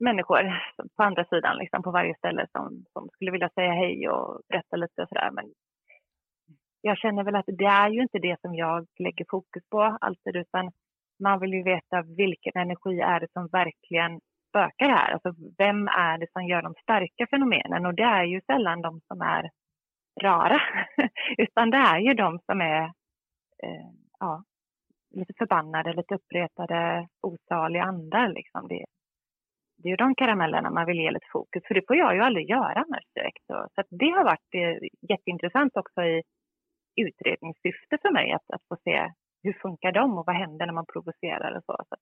[0.00, 0.42] människor
[0.96, 4.76] på andra sidan, liksom på varje ställe som, som skulle vilja säga hej och berätta
[4.76, 5.30] lite och sådär.
[5.32, 5.44] Men
[6.80, 10.36] jag känner väl att det är ju inte det som jag lägger fokus på alltid,
[10.36, 10.70] utan
[11.22, 14.20] man vill ju veta vilken energi är det som verkligen
[14.50, 15.12] spökar här.
[15.12, 17.86] Alltså vem är det som gör de starka fenomenen?
[17.86, 19.50] Och det är ju sällan de som är
[20.22, 20.60] rara.
[21.38, 22.82] Utan det är ju de som är
[23.62, 23.90] eh,
[24.20, 24.44] ja,
[25.10, 28.28] lite förbannade, lite uppretade, osaliga andar.
[28.28, 28.68] Liksom.
[28.68, 28.84] Det,
[29.78, 32.20] det är ju de karamellerna man vill ge lite fokus, för det får jag ju
[32.20, 33.46] aldrig göra annars direkt.
[33.46, 36.22] Så, så det har varit eh, jätteintressant också i
[36.96, 40.86] utredningssyfte för mig att, att få se hur funkar de och vad händer när man
[40.92, 41.76] provocerar och så.
[41.88, 41.96] så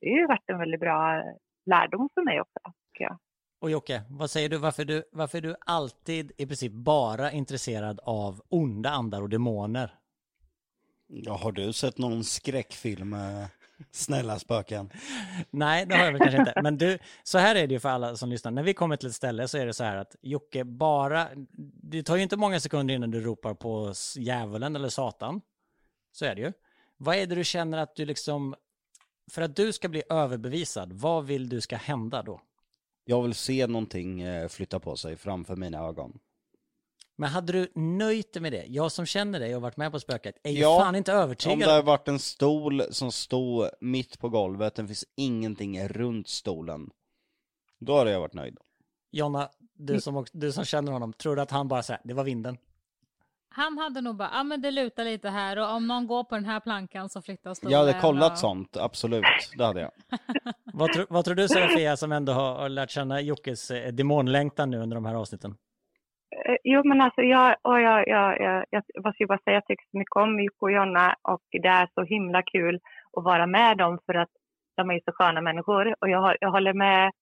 [0.00, 1.22] det har ju varit en väldigt bra
[1.70, 2.60] lärdom för mig också,
[2.92, 3.18] tycker jag.
[3.60, 8.00] Och Jocke, vad säger du varför, du, varför är du alltid i princip bara intresserad
[8.02, 9.94] av onda andar och demoner?
[11.06, 13.48] Ja, har du sett någon skräckfilm med
[13.90, 14.90] snälla spöken?
[15.50, 16.62] Nej, det har jag väl kanske inte.
[16.62, 18.50] Men du, så här är det ju för alla som lyssnar.
[18.50, 21.28] När vi kommer till ett ställe så är det så här att Jocke bara,
[21.82, 25.40] det tar ju inte många sekunder innan du ropar på djävulen eller satan.
[26.12, 26.52] Så är det ju.
[26.96, 28.54] Vad är det du känner att du liksom,
[29.30, 32.40] för att du ska bli överbevisad, vad vill du ska hända då?
[33.04, 36.18] Jag vill se någonting eh, flytta på sig framför mina ögon.
[37.16, 38.64] Men hade du nöjt dig med det?
[38.68, 41.18] Jag som känner dig och varit med på spöket är ju Ja, fan inte Om
[41.18, 41.58] övertygad.
[41.58, 46.90] det hade varit en stol som stod mitt på golvet, det finns ingenting runt stolen.
[47.78, 48.58] Då hade jag varit nöjd.
[49.12, 52.14] Jonna, du som, också, du som känner honom, tror du att han bara säger det
[52.14, 52.58] var vinden?
[53.52, 56.24] Han hade nog bara, ja ah, men det lutar lite här och om någon går
[56.24, 57.72] på den här plankan så flyttas stolen.
[57.72, 58.38] Jag hade kollat och...
[58.38, 59.24] sånt, absolut.
[59.58, 59.90] Det hade jag.
[60.74, 64.70] Vad, tro, vad tror du Serafia som ändå har, har lärt känna Jockes eh, demonlängtan
[64.70, 65.50] nu under de här avsnitten?
[66.46, 69.54] Eh, Jo, men alltså jag, och jag, jag, jag, jag vad ska jag bara säga,
[69.54, 72.80] jag tycker så mycket om Jocke och Jonna och det är så himla kul
[73.16, 74.28] att vara med dem för att
[74.76, 75.94] de är så sköna människor.
[76.00, 77.12] Och jag, har- jag håller med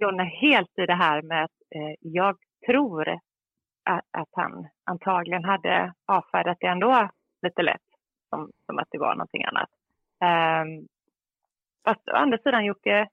[0.00, 3.18] Jonna helt i det här med att eh, jag tror
[3.86, 7.08] att, han antagligen hade avfärdat det ändå
[7.42, 7.86] lite lätt,
[8.30, 9.70] som, som att det var någonting annat.
[10.20, 10.88] Um,
[11.84, 13.08] fast å andra sidan Jocke,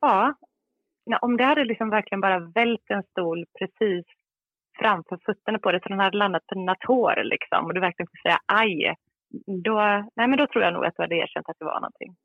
[0.00, 0.34] ja,
[1.20, 4.06] om det hade liksom verkligen bara vält en stol precis
[4.78, 8.08] framför fötterna på dig så den hade landat på dina tår liksom och du verkligen
[8.08, 8.94] fick säga aj.
[9.64, 9.76] Då,
[10.16, 12.16] nej men då tror jag nog att du hade erkänt att det var någonting.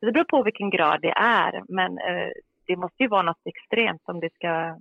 [0.00, 2.30] Så det beror på vilken grad det är men eh,
[2.66, 4.78] det måste ju vara något extremt om det ska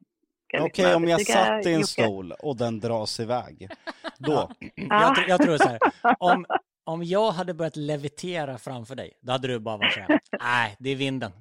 [0.53, 1.87] ska Okej, liksom om jag satt i en Jocke.
[1.87, 3.69] stol och den dras iväg,
[4.17, 4.49] då.
[4.75, 5.79] Jag, tr- jag tror så här,
[6.19, 6.45] om,
[6.85, 10.75] om jag hade börjat levitera framför dig, då hade du bara varit så här, nej,
[10.79, 11.31] det är vinden.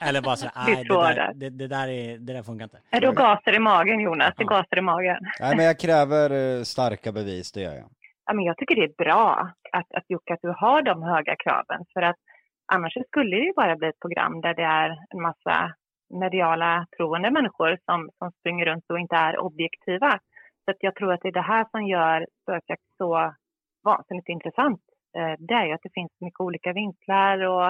[0.00, 2.42] Eller bara så här, Det är nej, det där, det, det, där är, det där
[2.42, 2.78] funkar inte.
[2.92, 5.16] Nej, då gasar i magen Jonas, det gasar i magen.
[5.40, 7.88] Nej, men jag kräver eh, starka bevis, det gör jag.
[8.26, 11.36] ja, men jag tycker det är bra att, att Jocke, att du har de höga
[11.44, 11.84] kraven.
[11.92, 12.16] För att
[12.72, 15.74] annars skulle det ju bara bli ett program där det är en massa
[16.18, 20.20] mediala troende människor som, som springer runt och inte är objektiva.
[20.64, 23.34] Så att jag tror att det är det här som gör spökjakt så
[23.84, 24.80] vansinnigt intressant.
[25.16, 27.68] Eh, det är ju att det finns mycket olika vinklar och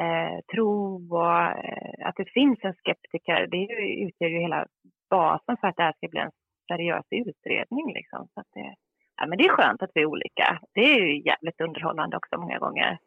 [0.00, 3.46] eh, tro och eh, att det finns en skeptiker.
[3.46, 4.66] Det ju, utgör ju hela
[5.10, 6.30] basen för att det här ska bli en
[6.72, 7.92] seriös utredning.
[7.94, 8.28] Liksom.
[8.34, 8.74] Så att det,
[9.16, 10.60] ja, men det är skönt att vi är olika.
[10.74, 12.98] Det är ju jävligt underhållande också många gånger.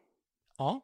[0.58, 0.80] Ja,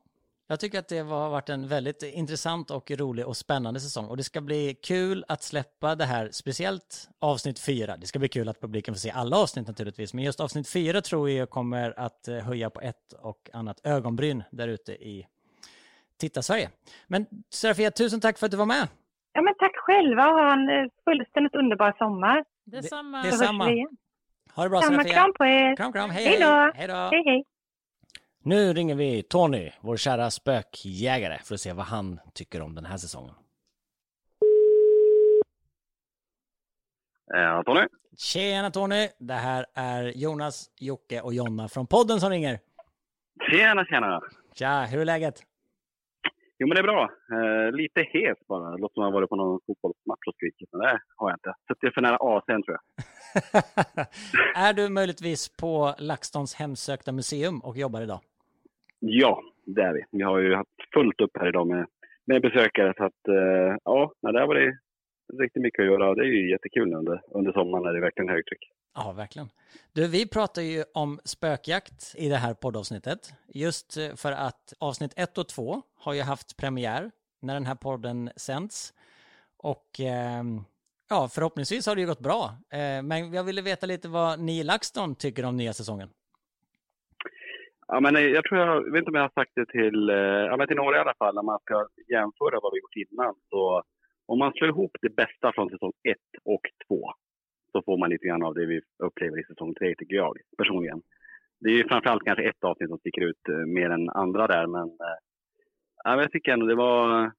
[0.47, 4.17] jag tycker att det har varit en väldigt intressant och rolig och spännande säsong och
[4.17, 7.97] det ska bli kul att släppa det här, speciellt avsnitt fyra.
[7.97, 11.01] Det ska bli kul att publiken får se alla avsnitt naturligtvis, men just avsnitt fyra
[11.01, 15.27] tror jag kommer att eh, höja på ett och annat ögonbryn där ute i
[16.21, 16.71] Titta-Sverige.
[17.07, 18.89] Men Serafia, tusen tack för att du var med.
[19.33, 22.45] Ja, men tack själva och ha en eh, fullständigt underbar sommar.
[22.65, 23.23] Detsamma.
[23.23, 23.67] det är Så hörs samma.
[23.67, 23.89] vi igen.
[24.55, 25.15] Ha det bra Samma Serafia.
[25.15, 25.77] kram på er.
[25.77, 26.11] Kram, kram.
[26.11, 26.73] Hej, Hej då.
[26.75, 26.95] Hej då.
[26.95, 27.45] Hej, hej.
[28.49, 32.85] Nu ringer vi Tony, vår kära spökjägare, för att se vad han tycker om den
[32.85, 33.35] här säsongen.
[37.27, 37.81] Ja, Tony.
[38.19, 42.59] Tjena Tony, det här är Jonas, Jocke och Jonna från podden som ringer.
[43.51, 44.21] Tjena, tjena.
[44.55, 45.43] Tja, hur är läget?
[46.59, 47.03] Jo, men det är bra.
[47.03, 48.71] Eh, lite hes bara.
[48.71, 51.55] Det låter som jag varit på någon fotbollsmatch och skrikit, men det har jag inte.
[51.69, 54.07] Suttit för nära AC'n tror jag.
[54.69, 58.21] är du möjligtvis på LaxTons hemsökta museum och jobbar idag?
[58.99, 60.05] Ja, det är vi.
[60.11, 61.87] Vi har ju haft fullt upp här idag med,
[62.27, 62.95] med besökare.
[62.97, 64.79] Så att, eh, ja, nej, där var det
[65.43, 66.15] riktigt mycket att göra.
[66.15, 68.71] Det är ju jättekul nu under, under sommaren när det är verkligen högtryck.
[68.95, 69.49] Ja, verkligen.
[69.93, 73.33] Du, vi pratar ju om spökjakt i det här poddavsnittet.
[73.55, 77.75] Just eh, för att avsnitt 1 och 2 har ju haft premiär när den här
[77.75, 78.95] podden sänds.
[79.57, 80.45] Och eh,
[81.09, 82.55] ja, förhoppningsvis har det ju gått bra.
[82.71, 86.09] Eh, men jag ville veta lite vad ni i LaxTon tycker om nya säsongen.
[87.89, 90.11] Ja, men eh, jag tror jag, jag vet inte om jag har sagt det till,
[90.11, 90.17] eh,
[90.51, 93.35] ja, men till några i alla fall, när man ska jämföra vad vi gjort innan.
[93.51, 93.83] Så
[94.27, 97.13] om man slår ihop det bästa från säsong 1 och 2
[97.73, 101.03] så får man lite grann av det vi upplever i säsong 3 tycker jag personligen.
[101.61, 104.67] Det är ju framförallt kanske ett avsnitt som sticker ut eh, mer än andra där,
[104.67, 104.91] men
[106.05, 107.33] ja, jag tycker ändå det var,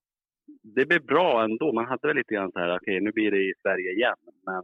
[0.75, 1.73] det blev bra ändå.
[1.73, 4.63] Man hade väl lite grann så här, okej nu blir det i Sverige igen, men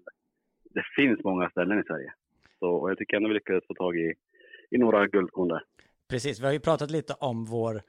[0.69, 2.13] det finns många ställen i Sverige.
[2.59, 4.13] Så, och jag tycker ändå vi lyckades få tag i,
[4.71, 5.63] i några guldkorn där.
[6.13, 7.83] Precis, vi har ju pratat lite om vår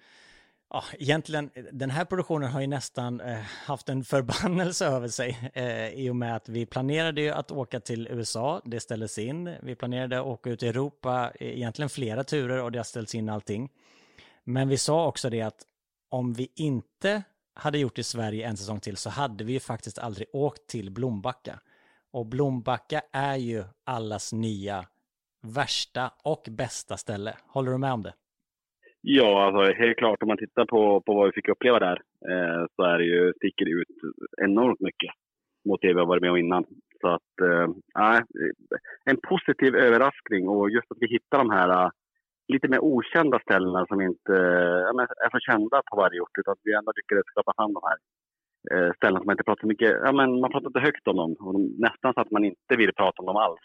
[0.70, 5.88] Ja, egentligen, den här produktionen har ju nästan eh, haft en förbannelse över sig eh,
[5.88, 9.54] i och med att vi planerade ju att åka till USA, det ställdes in.
[9.62, 13.14] Vi planerade att åka ut i Europa, eh, egentligen flera turer och det har ställts
[13.14, 13.68] in allting.
[14.44, 15.62] Men vi sa också det att
[16.08, 17.22] om vi inte
[17.54, 20.90] hade gjort i Sverige en säsong till så hade vi ju faktiskt aldrig åkt till
[20.90, 21.60] Blombacka.
[22.10, 24.86] Och Blombacka är ju allas nya
[25.44, 27.32] värsta och bästa ställe.
[27.46, 28.14] Håller du med om det?
[29.00, 30.22] Ja, alltså helt klart.
[30.22, 33.32] Om man tittar på, på vad vi fick uppleva där eh, så är det ju,
[33.36, 33.88] sticker det ut
[34.42, 35.10] enormt mycket
[35.64, 36.64] mot det vi har varit med om innan.
[37.00, 37.68] Så att, eh,
[38.04, 38.22] eh
[39.04, 41.90] en positiv överraskning och just att vi hittar de här eh,
[42.48, 46.64] lite mer okända ställena som inte eh, är så kända på varje ort, utan att
[46.64, 47.98] vi ändå lyckades skapa fram de här
[48.72, 51.36] uh, som man inte pratar så mycket, ja men man pratar inte högt om dem,
[51.40, 53.60] och de, nästan så att man inte vill prata om dem alls.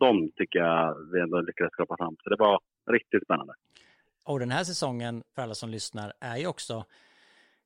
[0.00, 3.54] De tycker jag vi ändå lyckades skapa fram, så det var riktigt spännande.
[4.24, 6.84] Och den här säsongen, för alla som lyssnar, är ju också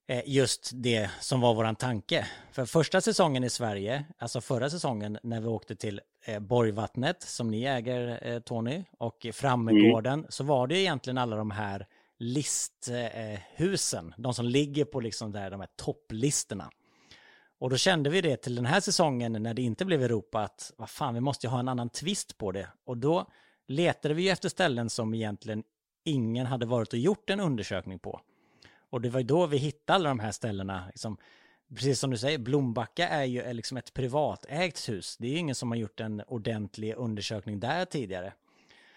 [0.08, 2.26] eh, just det som var våran tanke.
[2.52, 7.50] För första säsongen i Sverige, alltså förra säsongen när vi åkte till eh, Borgvattnet som
[7.50, 10.26] ni äger eh, Tony och Frammegården mm.
[10.28, 11.86] så var det egentligen alla de här
[12.18, 16.70] listhusen, de som ligger på liksom där de här topplistorna.
[17.58, 20.72] Och då kände vi det till den här säsongen när det inte blev Europa att
[20.76, 22.68] vad fan, vi måste ju ha en annan twist på det.
[22.84, 23.26] Och då
[23.66, 25.62] letade vi efter ställen som egentligen
[26.04, 28.20] ingen hade varit och gjort en undersökning på.
[28.90, 30.86] Och det var då vi hittade alla de här ställena.
[30.86, 31.16] Liksom,
[31.74, 35.16] precis som du säger, Blombacka är ju liksom ett privatägt hus.
[35.16, 38.32] Det är ingen som har gjort en ordentlig undersökning där tidigare.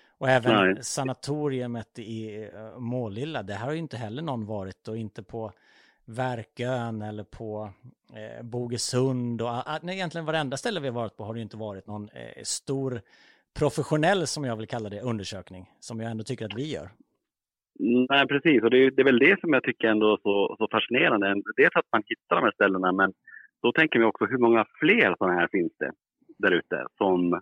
[0.07, 0.84] Och även Nej.
[0.84, 5.53] sanatoriet i uh, Målilla, det här har ju inte heller någon varit och inte på
[6.18, 7.70] Verkön eller på
[8.16, 11.88] eh, Bogesund och uh, egentligen varenda ställe vi har varit på har det inte varit
[11.88, 13.01] någon eh, stor
[13.60, 16.89] professionell, som jag vill kalla det, undersökning, som jag ändå tycker att vi gör.
[18.10, 18.64] Nej, precis.
[18.64, 21.41] Och det är, det är väl det som jag tycker ändå är så, så fascinerande.
[21.57, 23.14] Dels att man hittar de här ställena, men
[23.62, 25.91] då tänker vi också hur många fler sådana här finns det
[26.38, 27.41] där ute som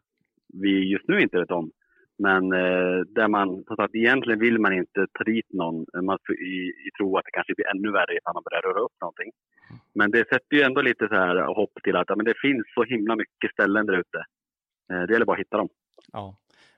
[0.53, 1.71] vi just nu inte vet om.
[2.17, 6.59] Men eh, där man, så att egentligen vill man inte ta dit någon man, i,
[6.87, 9.31] i tro att det kanske blir ännu värre ifall man börjar röra upp någonting.
[9.93, 12.65] Men det sätter ju ändå lite så här hopp till att ja, men det finns
[12.73, 14.17] så himla mycket ställen där ute.
[14.91, 15.69] Eh, det gäller bara att hitta dem.
[16.13, 16.35] Ja,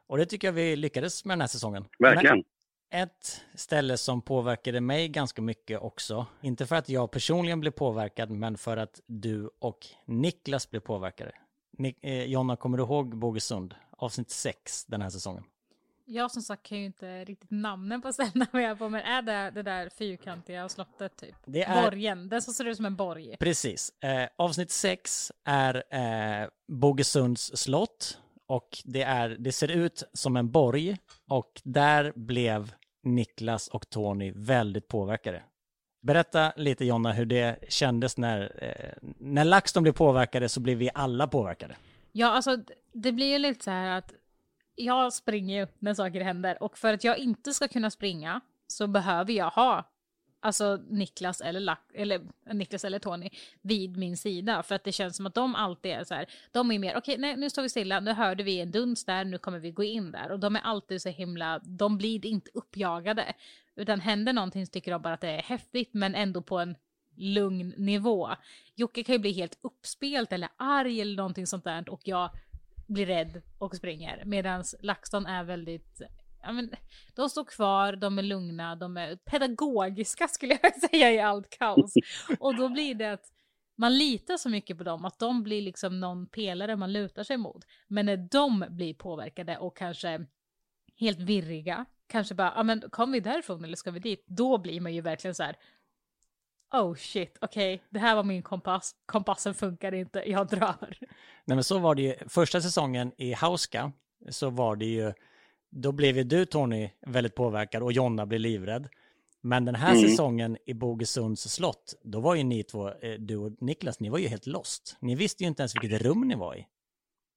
[0.07, 1.85] och det tycker jag vi lyckades med den här säsongen.
[1.99, 2.43] Verkligen.
[2.91, 8.31] Ett ställe som påverkade mig ganska mycket också, inte för att jag personligen blev påverkad,
[8.31, 11.31] men för att du och Niklas blev påverkade.
[11.77, 13.75] Ni, eh, Jonna, kommer du ihåg Bogesund?
[13.99, 15.43] Avsnitt 6 den här säsongen.
[16.05, 19.21] Jag som sagt kan ju inte riktigt namnen på ställena vi är på, men är
[19.21, 21.35] det det där fyrkantiga slottet typ?
[21.45, 21.83] Det är...
[21.83, 23.37] Borgen, det som ser ut som en borg.
[23.39, 24.03] Precis.
[24.03, 30.51] Eh, avsnitt 6 är eh, Bogesunds slott och det, är, det ser ut som en
[30.51, 30.97] borg
[31.27, 32.73] och där blev
[33.03, 35.43] Niklas och Tony väldigt påverkade.
[36.01, 40.89] Berätta lite Jonna hur det kändes när, eh, när LaxTon blev påverkade så blev vi
[40.93, 41.75] alla påverkade.
[42.11, 42.57] Ja, alltså
[42.93, 44.13] det blir ju lite så här att
[44.75, 48.87] jag springer ju när saker händer och för att jag inte ska kunna springa så
[48.87, 49.89] behöver jag ha
[50.39, 52.21] alltså Niklas eller, Lack, eller
[52.53, 53.29] Niklas eller Tony
[53.61, 54.63] vid min sida.
[54.63, 57.17] För att det känns som att de alltid är så här, de är mer, okej
[57.17, 59.83] okay, nu står vi stilla, nu hörde vi en duns där, nu kommer vi gå
[59.83, 60.31] in där.
[60.31, 63.33] Och de är alltid så himla, de blir inte uppjagade.
[63.75, 66.75] Utan händer någonting så tycker de bara att det är häftigt, men ändå på en
[67.19, 68.29] lugn nivå.
[68.75, 72.29] Jocke kan ju bli helt uppspelt eller arg eller någonting sånt där och jag
[72.87, 74.23] blir rädd och springer.
[74.25, 76.01] Medan LaxTon är väldigt
[76.41, 76.71] ja, men,
[77.15, 81.93] de står kvar, de är lugna, de är pedagogiska skulle jag säga i allt kaos.
[82.39, 83.33] Och då blir det att
[83.75, 87.37] man litar så mycket på dem att de blir liksom någon pelare man lutar sig
[87.37, 87.65] mot.
[87.87, 90.25] Men när de blir påverkade och kanske
[90.95, 94.23] helt virriga, kanske bara, ja men kom vi därifrån eller ska vi dit?
[94.27, 95.55] Då blir man ju verkligen så här,
[96.71, 100.97] oh shit, okej, okay, det här var min kompass, kompassen funkar inte, jag drar.
[101.45, 103.91] Nej men så var det ju, första säsongen i Hauska
[104.29, 105.13] så var det ju
[105.71, 108.87] då blev ju du Tony väldigt påverkad och Jonna blev livrädd.
[109.41, 110.01] Men den här mm.
[110.01, 114.17] säsongen i Bogesunds slott, då var ju ni två, eh, du och Niklas, ni var
[114.17, 114.97] ju helt lost.
[115.01, 116.65] Ni visste ju inte ens vilket rum ni var i.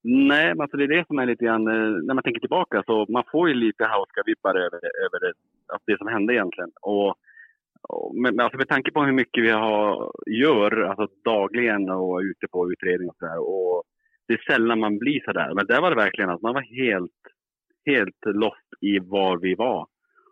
[0.04, 2.82] Nej, men alltså det är det som är lite grann, eh, när man tänker tillbaka
[2.86, 5.32] så man får ju lite hauska-vibbar över, över det,
[5.72, 6.70] alltså det som hände egentligen.
[6.80, 7.14] Och
[8.14, 12.72] men alltså med tanke på hur mycket vi har, gör, alltså dagligen och ute på
[12.72, 13.38] utredning och sådär.
[13.38, 13.82] Och
[14.28, 15.54] det är sällan man blir sådär.
[15.54, 17.22] Men där var det verkligen att man var helt
[17.86, 19.86] helt lost i var vi var.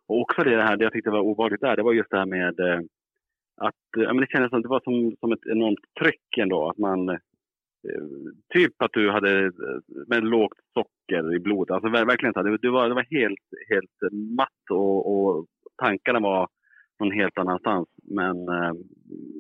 [0.08, 2.26] Och också det här, det jag tyckte var obehagligt där, det var just det här
[2.26, 2.80] med eh,
[3.56, 6.68] att ja, men det kändes som det var som, som ett enormt tryck ändå.
[6.68, 7.18] Att man, eh,
[8.54, 9.50] typ att du hade eh,
[10.06, 11.74] med lågt socker i blodet.
[11.74, 15.46] Alltså verkligen så här, du, du, var, du var helt, helt matt och, och
[15.82, 16.48] tankarna var
[17.00, 17.88] någon helt annanstans.
[18.02, 18.72] Men, eh,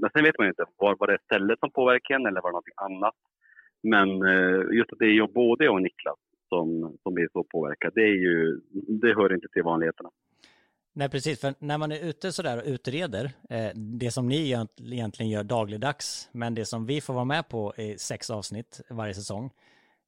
[0.00, 2.50] men sen vet man ju inte, var, var det stället som påverkade en eller var
[2.50, 3.18] det någonting annat?
[3.82, 7.44] Men eh, just att det är jag, både jag och Niklas som, som blir så
[7.44, 8.60] påverkade, det, är ju,
[9.02, 10.10] det hör inte till vanligheterna.
[10.92, 11.40] Nej, precis.
[11.40, 16.28] För när man är ute sådär och utreder, eh, det som ni egentligen gör dagligdags,
[16.32, 19.50] men det som vi får vara med på i sex avsnitt varje säsong,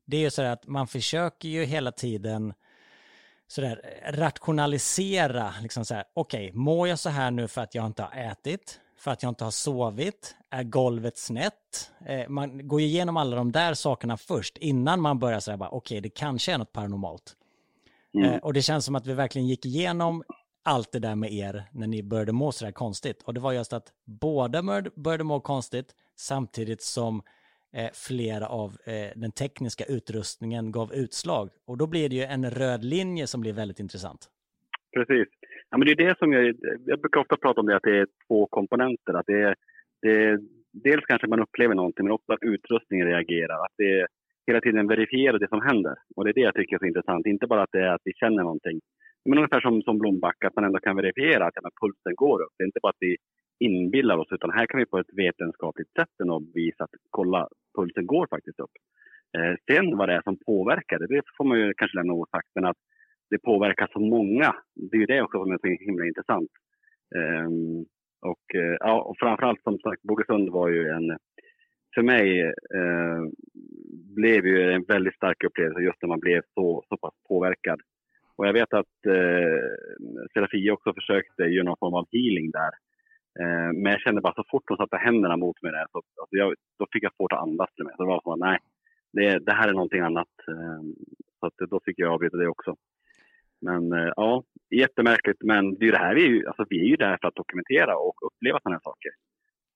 [0.07, 2.53] det är ju så att man försöker ju hela tiden
[3.53, 8.03] sådär rationalisera, liksom så här, okej, mår jag så här nu för att jag inte
[8.03, 11.91] har ätit, för att jag inte har sovit, är golvet snett?
[12.07, 15.69] Eh, man går ju igenom alla de där sakerna först, innan man börjar säga bara,
[15.69, 17.37] okej, det kanske är något paranormalt.
[18.25, 20.23] Eh, och det känns som att vi verkligen gick igenom
[20.63, 23.23] allt det där med er när ni började må sådär konstigt.
[23.23, 24.63] Och det var just att båda
[24.97, 27.23] började må konstigt samtidigt som
[27.77, 31.49] eh, flera av eh, den tekniska utrustningen gav utslag.
[31.67, 34.21] Och då blir det ju en röd linje som blir väldigt intressant.
[34.97, 35.29] Precis.
[35.71, 36.55] Ja, men det är det som jag,
[36.87, 39.15] jag brukar ofta prata om det, att det är två komponenter.
[39.15, 39.55] Att det är,
[40.03, 40.39] det är,
[40.73, 43.59] dels kanske man upplever någonting, men också att utrustningen reagerar.
[43.65, 44.07] Att det är
[44.47, 45.95] hela tiden verifierar det som händer.
[46.17, 47.27] Och det är det jag tycker är så intressant.
[47.27, 48.81] Inte bara att det är att vi känner någonting,
[49.25, 52.53] men ungefär som, som Blombacka, att man ändå kan verifiera att ja, pulsen går upp.
[52.57, 53.17] Det är inte bara att vi
[53.67, 56.09] inbillar oss, utan här kan vi på ett vetenskapligt sätt
[56.55, 58.77] visa att kolla, pulsen går faktiskt upp.
[59.37, 62.49] Eh, sen vad det är som påverkar det, det får man ju kanske lämna osagt,
[62.55, 62.77] men att
[63.31, 66.51] det påverkar så många, det är ju det också som är så himla intressant.
[67.17, 68.45] Ehm, eh, och,
[68.81, 71.19] ja, och framförallt som sagt, Bogesund var ju en,
[71.95, 72.41] för mig
[72.79, 73.23] eh,
[74.17, 77.81] blev ju en väldigt stark upplevelse just när man blev så, så pass påverkad.
[78.37, 79.69] Och jag vet att eh,
[80.33, 82.73] Serafia också försökte göra någon form av healing där.
[83.41, 86.37] Eh, men jag kände bara så fort hon satte händerna mot mig där, så, alltså
[86.37, 87.95] jag, då fick jag svårt att andas till mig.
[87.97, 88.59] Så det var som att nej,
[89.13, 90.29] det, det här är någonting annat.
[90.49, 90.83] Eh,
[91.41, 92.77] så att, då fick jag avbryta det också.
[93.61, 95.43] Men eh, ja, jättemärkligt.
[95.43, 97.29] Men det är ju det här vi är ju, alltså vi är ju där för
[97.29, 99.13] att dokumentera och uppleva sådana här saker.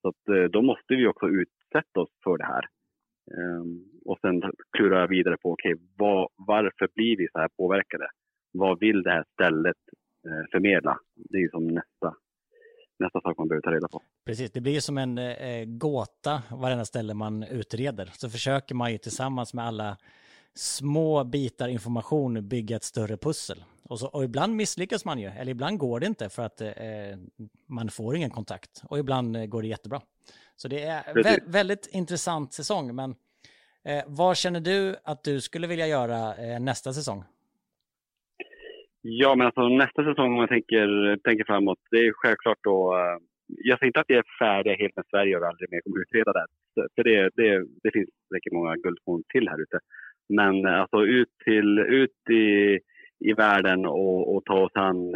[0.02, 2.64] Så att, eh, då måste vi också utsätta oss för det här.
[3.36, 4.42] Ehm, och sen
[4.76, 8.08] klurar jag vidare på, okej, var, varför blir vi så här påverkade?
[8.52, 9.76] Vad vill det här stället
[10.26, 10.98] eh, förmedla?
[11.14, 12.14] Det är ju som nästa,
[12.98, 14.02] nästa sak man behöver ta reda på.
[14.24, 18.10] Precis, det blir ju som en eh, gåta varenda ställe man utreder.
[18.16, 19.96] Så försöker man ju tillsammans med alla
[20.54, 23.64] små bitar information bygga ett större pussel.
[23.82, 26.68] Och, så, och ibland misslyckas man ju, eller ibland går det inte för att eh,
[27.66, 28.82] man får ingen kontakt.
[28.84, 30.00] Och ibland eh, går det jättebra.
[30.56, 32.94] Så det är vä- väldigt intressant säsong.
[32.94, 33.14] Men
[33.84, 37.24] eh, vad känner du att du skulle vilja göra eh, nästa säsong?
[39.08, 42.94] Ja, men alltså nästa säsong om man tänker, tänker framåt, det är självklart då...
[42.98, 46.02] Eh, jag säger inte att vi är färdiga helt med Sverige och aldrig mer kommer
[46.02, 46.46] utreda det.
[46.94, 49.78] För det, det, det finns säkert många guldkorn till här ute.
[50.28, 52.78] Men eh, alltså ut, till, ut i,
[53.28, 55.14] i världen och, och ta oss an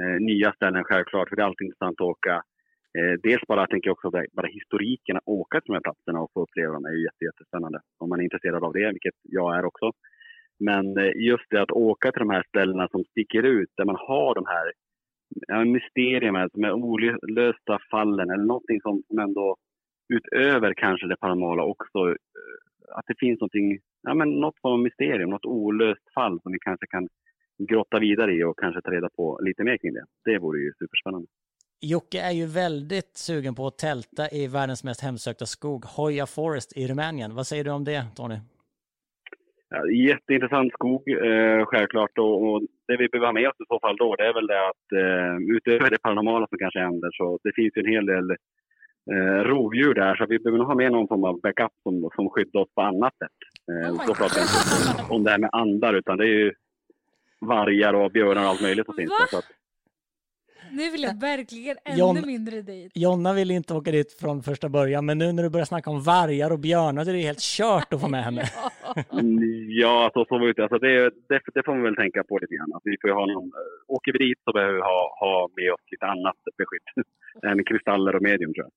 [0.00, 1.28] eh, nya ställen självklart.
[1.28, 2.34] För det är alltid intressant att åka.
[2.98, 6.30] Eh, dels bara, jag tänker också bara, historiken, att åka till de här platserna och
[6.34, 7.80] få uppleva dem är ju jätte, jättespännande.
[7.98, 9.92] Om man är intresserad av det, vilket jag är också.
[10.60, 13.96] Men eh, just det att åka till de här ställena som sticker ut, där man
[13.98, 14.72] har de här
[15.64, 19.56] mysterierna, de här olösta fallen eller någonting som, som ändå
[20.08, 24.78] utöver kanske det paranormala också, eh, att det finns någonting, ja men något form av
[24.78, 27.08] mysterium, något olöst fall som vi kanske kan
[27.58, 30.04] grotta vidare i och kanske ta reda på lite mer kring det.
[30.24, 31.26] Det vore ju superspännande.
[31.82, 36.76] Jocke är ju väldigt sugen på att tälta i världens mest hemsökta skog, Hoya Forest
[36.76, 37.34] i Rumänien.
[37.34, 38.36] Vad säger du om det, Tony?
[39.70, 42.18] Ja, jätteintressant skog, eh, självklart.
[42.18, 44.46] Och, och det vi behöver ha med oss i så fall då, det är väl
[44.46, 48.06] det att eh, utöver det paranormala som kanske händer, så det finns ju en hel
[48.06, 48.30] del
[49.12, 50.14] eh, rovdjur där.
[50.16, 52.82] Så vi behöver nog ha med någon form av backup som, som skyddar oss på
[52.82, 53.40] annat sätt.
[53.70, 56.52] Eh, Oh då pratar jag inte om det här med andar, utan det är ju
[57.40, 59.42] vargar och björnar och allt möjligt som finns där.
[60.72, 62.92] Nu vill jag verkligen ännu John- mindre dit.
[62.94, 66.02] Jonna ville inte åka dit från första början, men nu när du börjar snacka om
[66.02, 68.44] vargar och björnar så är det helt kört att få med henne.
[69.72, 70.62] Ja, alltså, så det, inte.
[70.62, 72.72] alltså det, det, det får man väl tänka på lite grann.
[72.74, 73.50] Att vi får ju ha någon, eh,
[73.94, 77.04] åker vi dit så behöver vi ha, ha med oss lite annat beskydd
[77.50, 78.74] än kristaller och medium tror jag.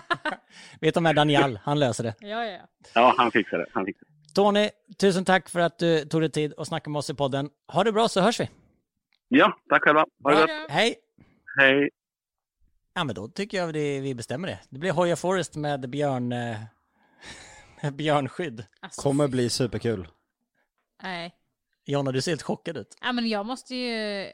[0.80, 2.14] Vet om är Daniel, han löser det.
[2.20, 2.58] Ja, ja.
[2.94, 3.66] Ja, han fixar det.
[3.72, 4.34] Han fixar det.
[4.34, 4.68] Tony,
[5.00, 7.50] tusen tack för att du tog dig tid att snacka med oss i podden.
[7.72, 8.48] Ha det bra så hörs vi.
[9.36, 10.06] Ja, tack själva.
[10.24, 10.70] Ha det gott.
[10.70, 10.94] Hej!
[11.58, 11.90] Hej.
[12.94, 14.60] Ja, men då tycker jag det, vi bestämmer det.
[14.70, 18.66] Det blir Hoya Forest med björn, eh, björnskydd.
[18.80, 20.08] Alltså, Kommer bli superkul.
[21.02, 21.34] Nej.
[21.84, 22.96] Jonna, du ser helt chockad ut.
[23.00, 24.26] Ja, men jag måste ju...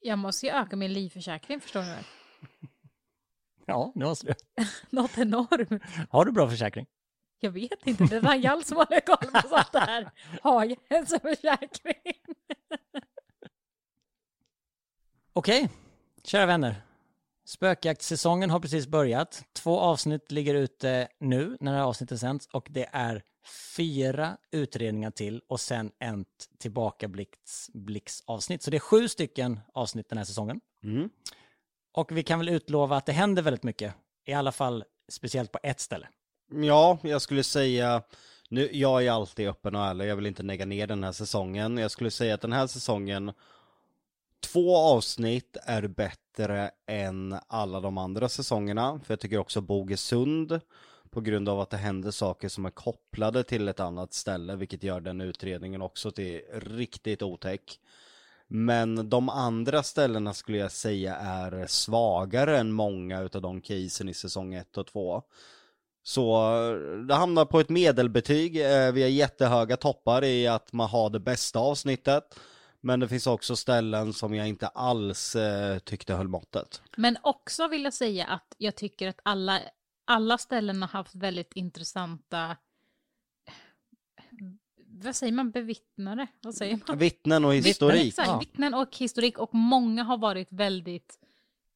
[0.00, 2.04] Jag måste ju öka min livförsäkring, förstår ni väl?
[3.66, 4.34] Ja, nu måste du.
[4.90, 5.82] Något enormt.
[6.10, 6.86] Har du bra försäkring?
[7.40, 10.10] Jag vet inte, det är Rajal som håller koll på sånt här.
[10.42, 12.14] Har jag en sån försäkring?
[15.32, 15.68] Okej,
[16.24, 16.82] kära vänner.
[17.44, 19.44] Spökjaktsäsongen har precis börjat.
[19.52, 23.22] Två avsnitt ligger ute nu när det här avsnittet sänds och det är
[23.76, 26.26] fyra utredningar till och sen ett
[26.58, 28.62] tillbakablicksavsnitt.
[28.62, 30.60] Så det är sju stycken avsnitt den här säsongen.
[30.84, 31.10] Mm.
[31.92, 33.94] Och vi kan väl utlova att det händer väldigt mycket.
[34.26, 36.08] I alla fall speciellt på ett ställe.
[36.52, 38.02] Ja, jag skulle säga,
[38.48, 41.78] nu, jag är alltid öppen och ärlig, jag vill inte lägga ner den här säsongen.
[41.78, 43.32] Jag skulle säga att den här säsongen,
[44.40, 49.00] två avsnitt är bättre än alla de andra säsongerna.
[49.04, 50.60] För jag tycker också Bogesund,
[51.10, 54.82] på grund av att det händer saker som är kopplade till ett annat ställe, vilket
[54.82, 57.80] gör den utredningen också till riktigt otäck.
[58.46, 64.14] Men de andra ställena skulle jag säga är svagare än många utav de casen i
[64.14, 65.22] säsong 1 och 2.
[66.02, 66.50] Så
[67.08, 68.56] det hamnar på ett medelbetyg.
[68.56, 72.38] Eh, vi har jättehöga toppar i att man har det bästa avsnittet.
[72.88, 76.82] Men det finns också ställen som jag inte alls eh, tyckte höll måttet.
[76.96, 79.60] Men också vill jag säga att jag tycker att alla,
[80.04, 82.56] alla ställen har haft väldigt intressanta
[84.76, 86.26] vad säger man, bevittnare?
[86.40, 86.98] Vad säger man?
[86.98, 88.06] Vittnen och historik.
[88.06, 88.38] Exakt, Ja.
[88.38, 91.18] vittnen och historik och många har varit väldigt,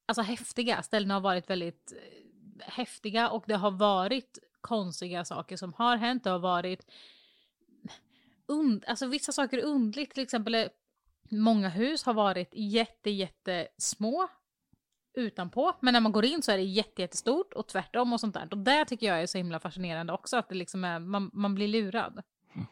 [0.06, 5.72] alltså häftiga, ställena har varit väldigt eh, häftiga och det har varit konstiga saker som
[5.72, 6.86] har hänt, det har varit
[8.46, 10.66] und, alltså vissa saker undligt, till exempel eh,
[11.32, 14.28] många hus har varit jätte, jätte små
[15.14, 18.34] utanpå, men när man går in så är det jätte, jättestort och tvärtom och sånt
[18.34, 18.48] där.
[18.50, 21.54] Och det tycker jag är så himla fascinerande också, att det liksom är, man, man
[21.54, 22.22] blir lurad.
[22.54, 22.66] Mm.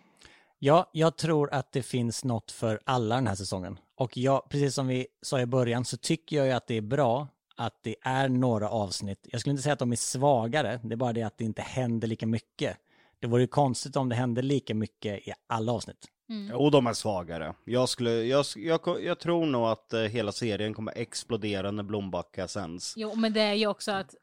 [0.58, 3.78] Ja, jag tror att det finns något för alla den här säsongen.
[3.94, 6.82] Och jag, precis som vi sa i början så tycker jag ju att det är
[6.82, 9.26] bra att det är några avsnitt.
[9.30, 11.62] Jag skulle inte säga att de är svagare, det är bara det att det inte
[11.62, 12.76] händer lika mycket.
[13.18, 16.06] Det vore ju konstigt om det hände lika mycket i alla avsnitt.
[16.55, 17.55] Och de är svagare.
[17.64, 22.49] Jag, skulle, jag, jag, jag tror nog att eh, hela serien kommer explodera när Blombacka
[22.49, 22.95] sänds.
[22.97, 24.14] Jo, men det är ju också att,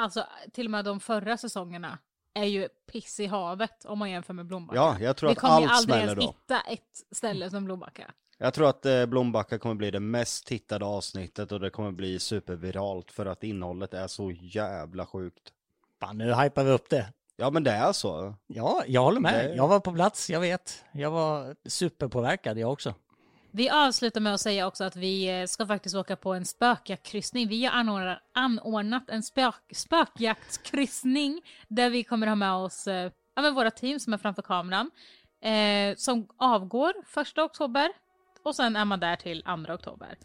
[0.00, 1.98] alltså till och med de förra säsongerna
[2.34, 4.80] är ju piss i havet om man jämför med Blombacka.
[4.80, 6.34] Ja, jag tror Vi att kommer ju allt aldrig smäller ens då.
[6.40, 8.10] hitta ett ställe som Blombacka.
[8.38, 12.18] Jag tror att eh, Blombacka kommer bli det mest tittade avsnittet och det kommer bli
[12.18, 15.52] superviralt för att innehållet är så jävla sjukt.
[16.00, 17.12] Fan, nu hypar vi upp det.
[17.36, 18.34] Ja men det är så.
[18.46, 19.34] Ja, jag håller med.
[19.50, 20.84] Det- Jag var på plats, jag vet.
[20.92, 22.94] Jag var superpåverkad, jag också.
[23.50, 27.48] Vi avslutar med att säga också att vi eh, ska faktiskt åka på en spökjaktkryssning.
[27.48, 33.42] Vi har anordnat, anordnat en spök, spökjaktskryssning där vi kommer ha med oss eh, ja,
[33.42, 34.90] men våra team som är framför kameran.
[35.44, 37.88] Eh, som avgår första oktober
[38.42, 40.18] och sen är man där till andra oktober.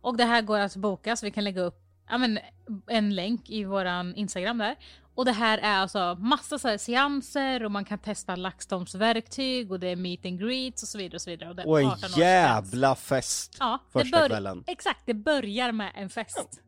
[0.00, 1.78] Och det här går att boka så vi kan lägga upp
[2.10, 2.38] ja, men,
[2.86, 4.76] en länk i våran Instagram där.
[5.18, 9.80] Och det här är alltså massa så här seanser och man kan testa LaxToms-verktyg och
[9.80, 11.48] det är meet and greets och så vidare och så vidare.
[11.50, 12.16] Och, det är Och en 18 års gräns.
[12.16, 14.64] jävla fest Ja, första bör- kvällen.
[14.66, 16.60] Exakt, det börjar med en fest.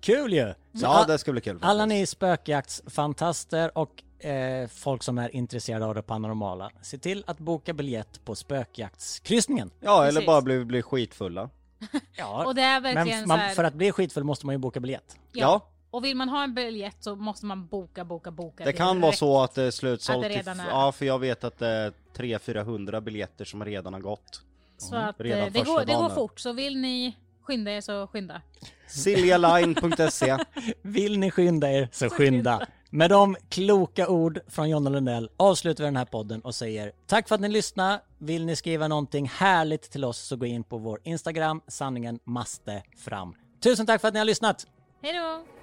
[0.00, 0.46] Kul ju!
[0.52, 1.58] Så Ja a- det ska bli kul.
[1.62, 7.38] Alla ni spökjaktsfantaster och eh, folk som är intresserade av det paranormala, se till att
[7.38, 9.70] boka biljett på spökjaktskryssningen.
[9.80, 10.26] Ja eller Precis.
[10.26, 11.50] bara bli, bli skitfulla.
[12.16, 14.54] Ja, Och det är verkligen men så man, här, för att bli skitfull måste man
[14.54, 15.16] ju boka biljett.
[15.32, 15.68] Ja.
[15.90, 18.64] Och vill man ha en biljett så måste man boka, boka, boka.
[18.64, 20.16] Det kan vara så att det är slutsålt.
[20.16, 20.68] Att det till- redan är.
[20.68, 24.42] Ja för jag vet att det är 300-400 biljetter som redan har gått.
[24.78, 28.06] Så att Redan eh, det, går, det går fort, så vill ni skynda er så
[28.06, 28.42] skynda.
[28.88, 30.36] Siljaline.se
[30.82, 32.66] Vill ni skynda er så skynda.
[32.90, 37.28] Med de kloka ord från Jonna Lundell avslutar vi den här podden och säger tack
[37.28, 38.00] för att ni lyssnade.
[38.18, 42.82] Vill ni skriva någonting härligt till oss så gå in på vår Instagram, sanningen måste
[42.96, 43.34] fram.
[43.60, 44.66] Tusen tack för att ni har lyssnat!
[45.02, 45.57] Hej då!